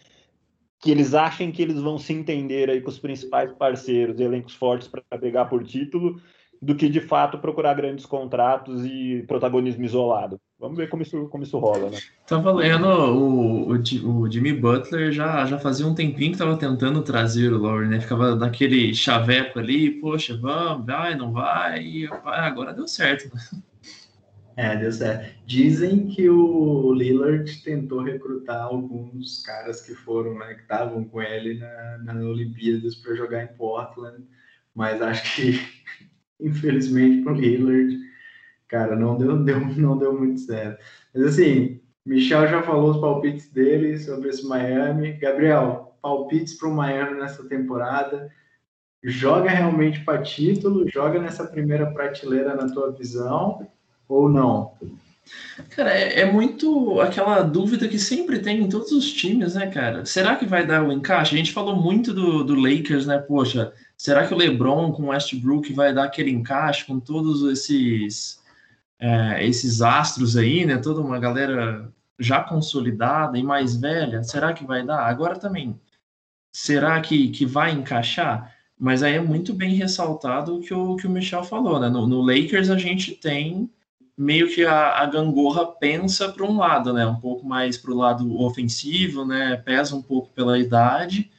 [0.83, 4.89] que eles achem que eles vão se entender aí com os principais parceiros, elencos fortes
[4.89, 6.21] para brigar por título,
[6.63, 10.41] do que de fato procurar grandes contratos e protagonismo isolado.
[10.61, 11.99] Vamos ver como isso, como isso rola, né?
[12.25, 17.03] Tava lendo o, o, o Jimmy Butler já, já fazia um tempinho que tava tentando
[17.03, 18.01] trazer o Lowry, né?
[18.01, 23.29] Ficava naquele chaveco ali, poxa, vamos, vai, não vai, e agora deu certo.
[24.57, 25.35] É, deu certo.
[25.45, 31.59] Dizem que o Lillard tentou recrutar alguns caras que foram, né, que estavam com ele
[31.59, 34.25] na, na Olimpíadas para jogar em Portland,
[34.75, 35.82] mas acho que
[36.43, 37.99] infelizmente, para o Lillard,
[38.69, 40.83] cara, não deu, deu, não deu muito certo.
[41.15, 45.13] Mas assim, Michel já falou os palpites dele sobre esse Miami.
[45.15, 48.31] Gabriel, palpites para o Miami nessa temporada.
[49.05, 50.89] Joga realmente para título?
[50.89, 53.67] Joga nessa primeira prateleira na tua visão
[54.09, 54.73] ou não?
[55.71, 60.05] Cara, é, é, muito aquela dúvida que sempre tem em todos os times, né, cara?
[60.05, 61.35] Será que vai dar o encaixe?
[61.35, 63.19] A gente falou muito do, do Lakers, né?
[63.19, 68.43] Poxa, será que o LeBron com o Westbrook vai dar aquele encaixe com todos esses
[68.99, 70.77] é, esses astros aí, né?
[70.77, 71.89] Toda uma galera
[72.19, 74.25] já consolidada e mais velha.
[74.25, 75.07] Será que vai dar?
[75.07, 75.81] Agora também,
[76.53, 78.53] será que, que vai encaixar?
[78.77, 81.89] Mas aí é muito bem ressaltado o que o que o Michel falou, né?
[81.89, 83.71] No, no Lakers a gente tem
[84.19, 87.07] meio que a, a gangorra pensa para um lado, né?
[87.07, 89.57] Um pouco mais para o lado ofensivo, né?
[89.59, 91.31] Pesa um pouco pela idade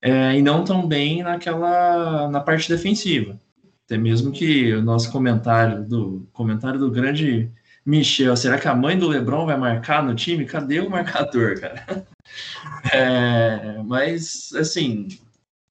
[0.00, 3.38] é, e não tão bem naquela na parte defensiva.
[3.84, 7.50] Até mesmo que o nosso comentário do comentário do grande
[7.84, 10.44] Michel, será que a mãe do LeBron vai marcar no time?
[10.44, 11.84] Cadê o marcador, cara?
[12.92, 15.08] É, mas assim,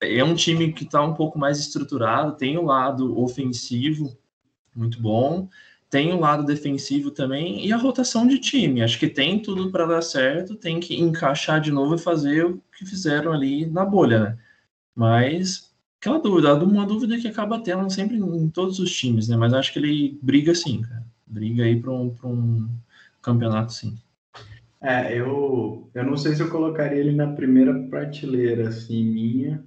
[0.01, 4.17] é um time que está um pouco mais estruturado, tem o lado ofensivo
[4.75, 5.47] muito bom,
[5.89, 8.81] tem o lado defensivo também e a rotação de time.
[8.81, 12.61] Acho que tem tudo para dar certo, tem que encaixar de novo e fazer o
[12.77, 14.38] que fizeram ali na bolha, né?
[14.95, 19.38] Mas aquela dúvida, uma dúvida que acaba tendo sempre em todos os times, né?
[19.38, 21.05] Mas acho que ele briga sim, cara.
[21.25, 22.69] Briga aí para um, um
[23.21, 23.97] campeonato sim.
[24.81, 29.63] É, eu, eu não sei se eu colocaria ele na primeira prateleira, assim, minha.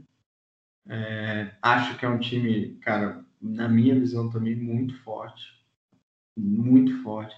[0.88, 5.59] É, acho que é um time, cara, na minha visão também, muito forte
[6.40, 7.34] muito forte.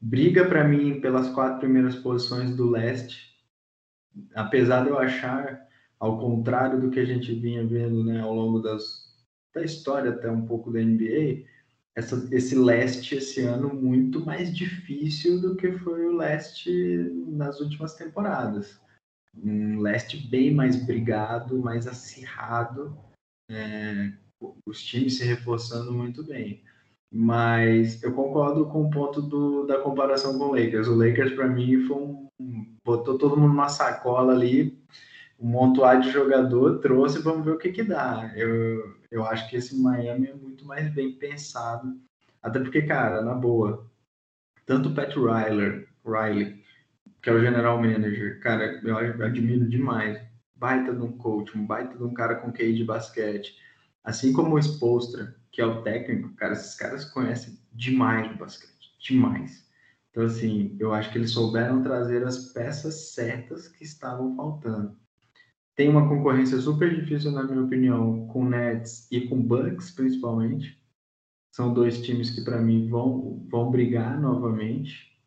[0.00, 3.38] briga para mim pelas quatro primeiras posições do leste,
[4.34, 5.66] apesar de eu achar,
[5.98, 9.14] ao contrário do que a gente vinha vendo né, ao longo das,
[9.54, 11.44] da história até um pouco da NBA,
[11.94, 16.70] essa, esse leste esse ano muito mais difícil do que foi o leste
[17.26, 18.80] nas últimas temporadas.
[19.36, 22.98] Um leste bem mais brigado, mais acirrado,
[23.50, 24.12] é,
[24.66, 26.62] os times se reforçando muito bem.
[27.12, 30.86] Mas eu concordo com o ponto do, da comparação com o Lakers.
[30.86, 32.28] O Lakers, para mim, foi um,
[32.84, 34.80] botou todo mundo numa sacola ali,
[35.38, 38.32] um montoado de jogador, trouxe, vamos ver o que que dá.
[38.36, 41.98] Eu, eu acho que esse Miami é muito mais bem pensado.
[42.42, 43.86] Até porque, cara, na boa,
[44.64, 46.62] tanto o Pat Riley, Riley,
[47.20, 50.20] que é o general manager, cara, eu admiro demais.
[50.54, 53.56] Baita de um coach, um baita de um cara com QI de basquete.
[54.04, 58.96] Assim como o Spolstra, que é o técnico, cara, esses caras conhecem demais o basquete,
[59.00, 59.68] demais.
[60.10, 64.96] Então, assim, eu acho que eles souberam trazer as peças certas que estavam faltando.
[65.76, 70.78] Tem uma concorrência super difícil, na minha opinião, com Nets e com Bucks, principalmente.
[71.52, 75.18] São dois times que, para mim, vão, vão brigar novamente.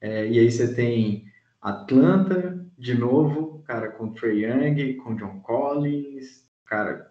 [0.00, 1.24] É, e aí você tem
[1.60, 7.05] Atlanta, de novo, cara, com Trey Young, com John Collins, cara,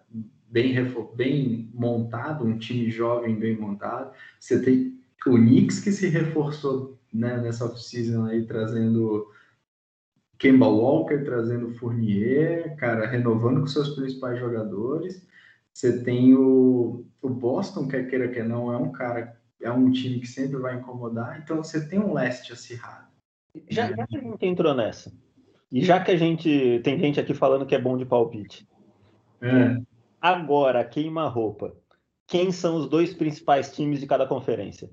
[0.56, 0.74] bem,
[1.14, 4.12] bem montado, um time jovem bem montado.
[4.40, 9.30] Você tem o Knicks que se reforçou né, nessa off-season aí, trazendo
[10.38, 15.26] Kemba Walker, trazendo Fournier, cara, renovando com seus principais jogadores.
[15.74, 20.20] Você tem o, o Boston, quer queira que não, é um cara, é um time
[20.20, 21.38] que sempre vai incomodar.
[21.42, 23.08] Então você tem um leste acirrado.
[23.68, 25.12] Já, já que a gente entrou nessa,
[25.70, 28.66] e já que a gente tem gente aqui falando que é bom de palpite,
[29.42, 29.76] é.
[30.20, 31.74] Agora queima roupa.
[32.26, 34.90] Quem são os dois principais times de cada conferência?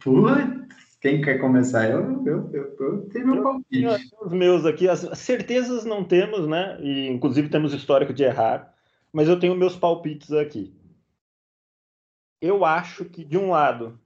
[0.00, 0.68] Putz,
[1.00, 1.88] quem quer começar?
[1.88, 4.10] Eu, eu, eu, eu tenho meu palpite.
[4.20, 6.76] Os meus aqui, as certezas não temos, né?
[6.80, 8.74] E inclusive temos histórico de errar,
[9.12, 10.74] mas eu tenho meus palpites aqui.
[12.40, 13.98] Eu acho que, de um lado,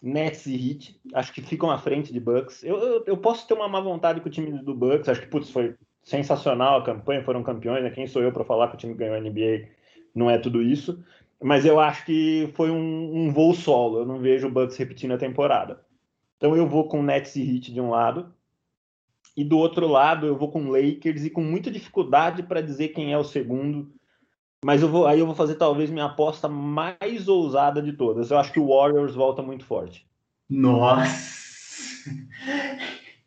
[0.00, 2.62] Nets e Heat, acho que ficam à frente de Bucks.
[2.62, 5.28] Eu, eu, eu, posso ter uma má vontade com o time do Bucks, acho que
[5.28, 7.90] putz, foi sensacional a campanha, foram campeões, né?
[7.90, 9.68] Quem sou eu para falar que o time ganhou a NBA?
[10.14, 11.02] Não é tudo isso.
[11.42, 14.00] Mas eu acho que foi um, um voo solo.
[14.00, 15.80] Eu não vejo o Bucks repetindo a temporada.
[16.36, 18.32] Então eu vou com Nets e Heat de um lado.
[19.36, 23.12] E do outro lado eu vou com Lakers e com muita dificuldade para dizer quem
[23.12, 23.92] é o segundo.
[24.64, 28.30] Mas eu vou, aí eu vou fazer talvez minha aposta mais ousada de todas.
[28.30, 30.06] Eu acho que o Warriors volta muito forte.
[30.48, 31.32] Nossa!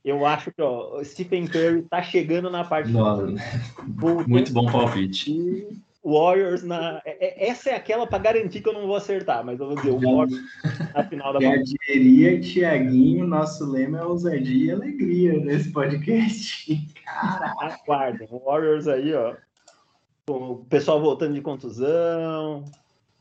[0.06, 2.92] Eu acho que ó, Stephen Curry tá chegando na parte.
[2.92, 3.26] Nossa.
[4.28, 5.32] Muito bom palpite.
[5.32, 5.68] E
[6.04, 7.02] Warriors na.
[7.04, 9.76] É, é, essa é aquela para garantir que eu não vou acertar, mas eu vou
[9.76, 10.44] dizer, o Warriors
[10.94, 11.80] na final da partida.
[11.88, 16.88] diria, Tiaguinho, nosso lema é ousadia e alegria nesse podcast.
[17.04, 17.80] Caraca.
[17.84, 19.34] Aguardem, o Warriors aí, ó
[20.28, 22.66] o pessoal voltando de contusão.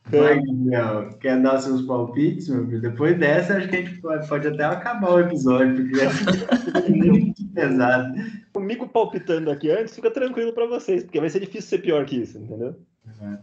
[0.06, 2.80] Vai, Miguel, quer dar seus palpites, meu filho?
[2.80, 7.44] Depois dessa, acho que a gente pode, pode até acabar o episódio, porque é muito
[7.54, 8.14] pesado.
[8.52, 12.16] Comigo palpitando aqui antes, fica tranquilo para vocês, porque vai ser difícil ser pior que
[12.16, 12.76] isso, entendeu?
[13.20, 13.38] Uhum.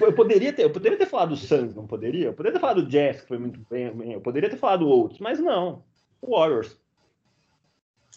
[0.00, 2.26] Eu poderia ter, eu poderia ter falado do Suns, não poderia?
[2.26, 5.20] Eu poderia ter falado do Jazz, que foi muito bem, eu poderia ter falado outros,
[5.20, 5.82] mas não.
[6.22, 6.76] O Warriors.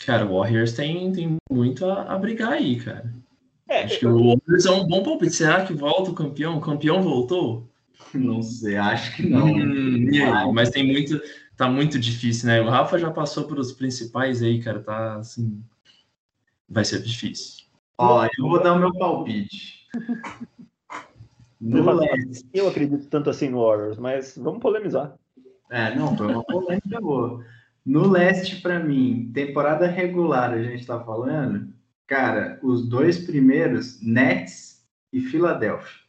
[0.05, 3.11] Cara, o Warriors tem, tem muito a, a brigar aí, cara.
[3.67, 5.35] É, Acho que o Warriors é um bom palpite.
[5.35, 6.57] Será que volta o campeão?
[6.57, 7.69] O campeão voltou?
[8.13, 9.47] Não sei, acho que não.
[9.47, 11.19] Hum, mas tem muito.
[11.57, 12.61] Tá muito difícil, né?
[12.61, 14.81] O Rafa já passou pelos principais aí, cara.
[14.81, 15.61] Tá assim.
[16.67, 17.65] Vai ser difícil.
[17.97, 19.85] Ó, eu vou dar o meu palpite.
[21.59, 22.45] No leste.
[22.53, 25.15] Eu acredito tanto assim no Warriors, mas vamos polemizar.
[25.71, 27.43] É, não, foi uma polêmica boa.
[27.83, 31.73] No leste, para mim, temporada regular, a gente tá falando.
[32.07, 36.05] Cara, os dois primeiros, Nets e Filadélfia.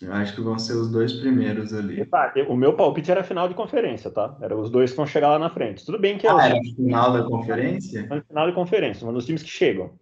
[0.00, 2.04] Eu acho que vão ser os dois primeiros ali.
[2.04, 4.36] Tá, o meu palpite era final de conferência, tá?
[4.42, 5.86] Era os dois que vão chegar lá na frente.
[5.86, 8.06] Tudo bem que é ah, era final da conferência?
[8.28, 9.98] Final de conferência, um dos times que chegam.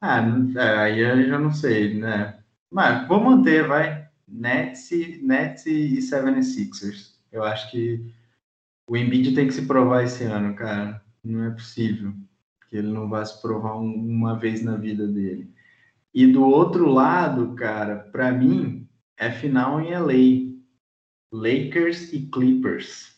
[0.00, 0.22] Ah,
[0.56, 2.38] é, aí eu já não sei, né?
[2.70, 4.08] Mas vou manter, vai.
[4.26, 4.90] Nets,
[5.22, 7.16] Nets e 76ers.
[7.30, 8.14] Eu acho que
[8.86, 11.02] o Embiid tem que se provar esse ano, cara.
[11.22, 12.14] Não é possível
[12.76, 15.50] ele não vai se provar um, uma vez na vida dele.
[16.14, 20.56] E do outro lado, cara, para mim é final em LA.
[21.32, 23.16] Lakers e Clippers.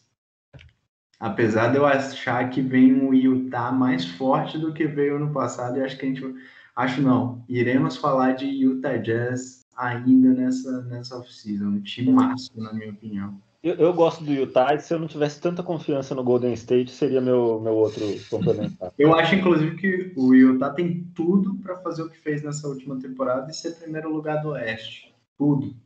[1.20, 5.78] Apesar de eu achar que vem um Utah mais forte do que veio ano passado,
[5.78, 6.34] e acho que a gente.
[6.74, 7.44] Acho não.
[7.48, 11.66] Iremos falar de Utah Jazz ainda nessa, nessa off-season.
[11.66, 13.40] Um time máximo, na minha opinião.
[13.68, 16.90] Eu, eu, gosto do Utah e se eu não tivesse tanta confiança no Golden State,
[16.90, 18.92] seria meu, meu outro complementar.
[18.98, 22.98] eu acho, inclusive, que o Utah tem tudo para fazer o que fez nessa última
[22.98, 25.14] temporada e ser primeiro lugar do Oeste.
[25.36, 25.76] Tudo.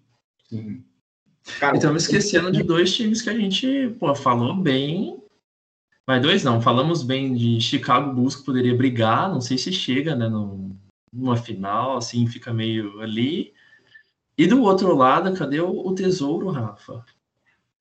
[0.49, 0.85] Sim.
[1.59, 5.21] Cara, estamos esquecendo de dois times que a gente pô, falou bem.
[6.07, 10.17] Mas dois não, falamos bem de Chicago Bulls que poderia brigar, não sei se chega,
[10.17, 10.77] né, no,
[11.13, 13.53] numa final, assim, fica meio ali.
[14.37, 17.05] E do outro lado, cadê o, o tesouro, Rafa?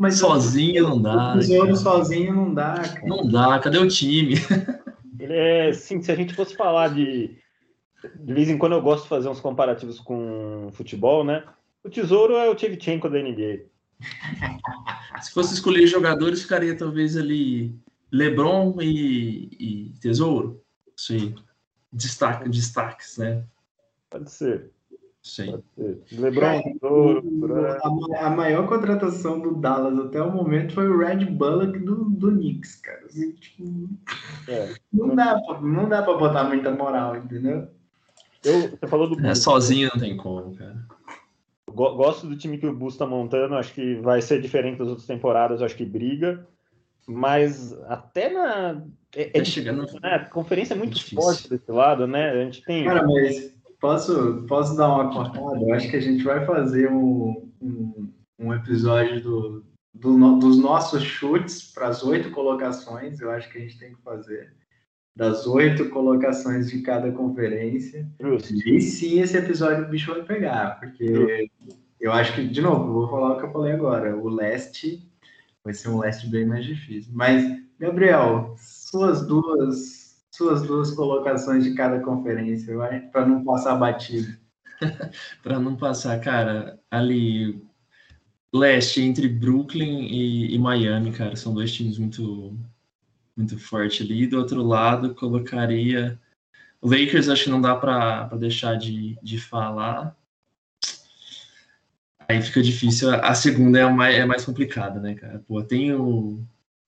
[0.02, 1.34] Mas sozinho não dá.
[1.34, 3.06] Tesouro sozinho não dá, cara.
[3.06, 4.34] Não dá, cadê o time?
[5.24, 7.38] É, sim, se a gente fosse falar de.
[8.16, 11.44] De vez em quando eu gosto de fazer uns comparativos com futebol, né?
[11.84, 13.66] O tesouro é o Tchevchenko da NBA.
[15.22, 17.80] se fosse escolher jogadores, ficaria talvez ali
[18.12, 20.64] LeBron e, e Tesouro.
[20.98, 21.36] Sim.
[21.94, 23.44] Destaque, destaques, né?
[24.10, 24.72] Pode ser.
[25.24, 25.62] Sim.
[26.12, 26.62] LeBron.
[28.16, 32.32] A, a, maior contratação do Dallas até o momento foi o Red Bullock do, do
[32.32, 33.06] Knicks, cara.
[33.06, 33.90] Assim, tipo,
[34.48, 34.74] é.
[34.92, 37.68] não, dá pra, não dá pra botar muita moral, entendeu?
[38.44, 39.26] Eu, você falou do.
[39.26, 40.88] É, sozinho não tem como, cara.
[41.70, 45.08] Gosto do time que o Bus está montando, acho que vai ser diferente das outras
[45.08, 46.48] temporadas, acho que briga.
[47.08, 48.84] Mas até na.
[49.16, 49.84] É, é chegando...
[50.02, 50.16] né?
[50.16, 51.22] A conferência é muito difícil.
[51.22, 52.32] forte desse lado, né?
[52.32, 52.86] A gente tem.
[52.86, 55.60] Cara, mas posso, posso dar uma cortada?
[55.60, 61.04] Eu acho que a gente vai fazer um, um, um episódio do, do, dos nossos
[61.04, 63.20] chutes para as oito colocações.
[63.20, 64.54] Eu acho que a gente tem que fazer
[65.14, 68.08] das oito colocações de cada conferência.
[68.22, 68.54] Justo.
[68.66, 71.78] E sim, esse episódio o bicho vai pegar, porque Justo.
[72.00, 74.16] eu acho que, de novo, vou falar o que eu falei agora.
[74.16, 75.06] O leste
[75.66, 77.12] vai ser um leste bem mais difícil.
[77.14, 80.01] Mas, Gabriel, suas duas
[80.42, 84.36] suas duas colocações de cada conferência, vai, para não passar batido.
[85.44, 87.64] para não passar, cara, ali
[88.52, 92.58] leste entre Brooklyn e, e, Miami, cara, são dois times muito
[93.38, 94.28] muito fortes ali.
[94.28, 96.20] Do outro lado, colocaria
[96.82, 100.18] Lakers, acho que não dá para deixar de, de falar.
[102.28, 103.14] Aí fica difícil.
[103.14, 105.40] A segunda é, a mais, é mais complicada, né, cara?
[105.48, 106.44] Pô, tem o,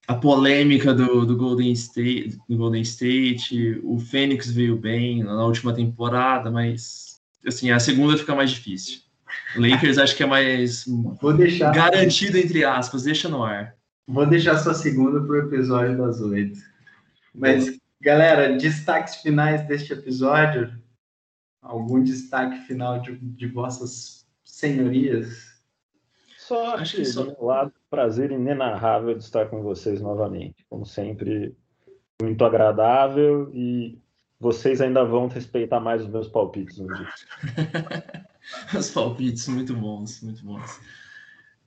[0.08, 5.74] a polêmica do, do, Golden State, do Golden State, o Fênix veio bem na última
[5.74, 9.00] temporada, mas assim, a segunda fica mais difícil.
[9.56, 10.86] O Lakers acho que é mais
[11.22, 13.76] Vou deixar, garantido, entre aspas, deixa no ar.
[14.08, 16.60] Vou deixar sua segunda para o episódio das oito.
[17.34, 20.78] Mas, galera, destaques finais deste episódio?
[21.62, 25.54] Algum destaque final de, de vossas senhorias?
[26.38, 30.66] Só acho que do meu lado, prazer inenarrável de estar com vocês novamente.
[30.68, 31.56] Como sempre,
[32.20, 34.00] muito agradável e
[34.40, 37.08] vocês ainda vão respeitar mais os meus palpites um dia.
[38.76, 40.82] os palpites, muito bons, muito bons.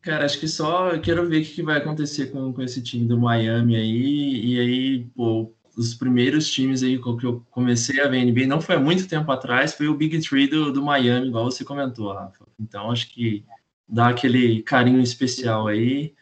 [0.02, 3.16] Cara, acho que só quero ver o que vai acontecer com, com esse time do
[3.16, 4.46] Miami aí.
[4.46, 8.74] E aí, pô, os primeiros times aí que eu comecei a ver NBA não foi
[8.74, 12.44] há muito tempo atrás, foi o Big Three do, do Miami, igual você comentou, Rafa.
[12.58, 13.44] Então acho que
[13.88, 16.14] dá aquele carinho especial aí.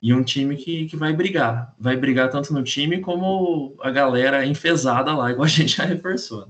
[0.00, 1.74] E um time que, que vai brigar.
[1.78, 6.48] Vai brigar tanto no time como a galera enfesada lá, igual a gente já reforçou.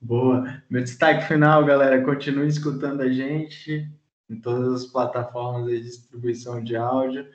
[0.00, 0.62] Boa.
[0.70, 3.90] Meu destaque final, galera, continue escutando a gente
[4.28, 7.26] em todas as plataformas de distribuição de áudio.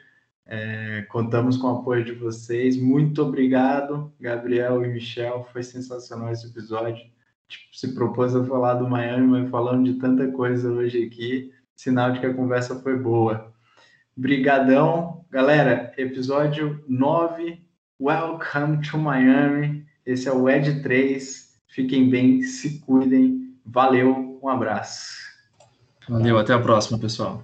[0.46, 2.76] É, contamos com o apoio de vocês.
[2.76, 5.48] Muito obrigado, Gabriel e Michel.
[5.52, 7.06] Foi sensacional esse episódio.
[7.48, 12.12] Tipo, se propôs a falar do Miami, mas falando de tanta coisa hoje aqui, sinal
[12.12, 13.52] de que a conversa foi boa.
[14.16, 15.92] Brigadão, galera.
[15.98, 17.60] Episódio 9.
[18.00, 19.84] Welcome to Miami.
[20.06, 21.60] Esse é o Ed 3.
[21.68, 23.58] Fiquem bem, se cuidem.
[23.66, 25.18] Valeu, um abraço.
[26.08, 27.44] Valeu, até a próxima, pessoal.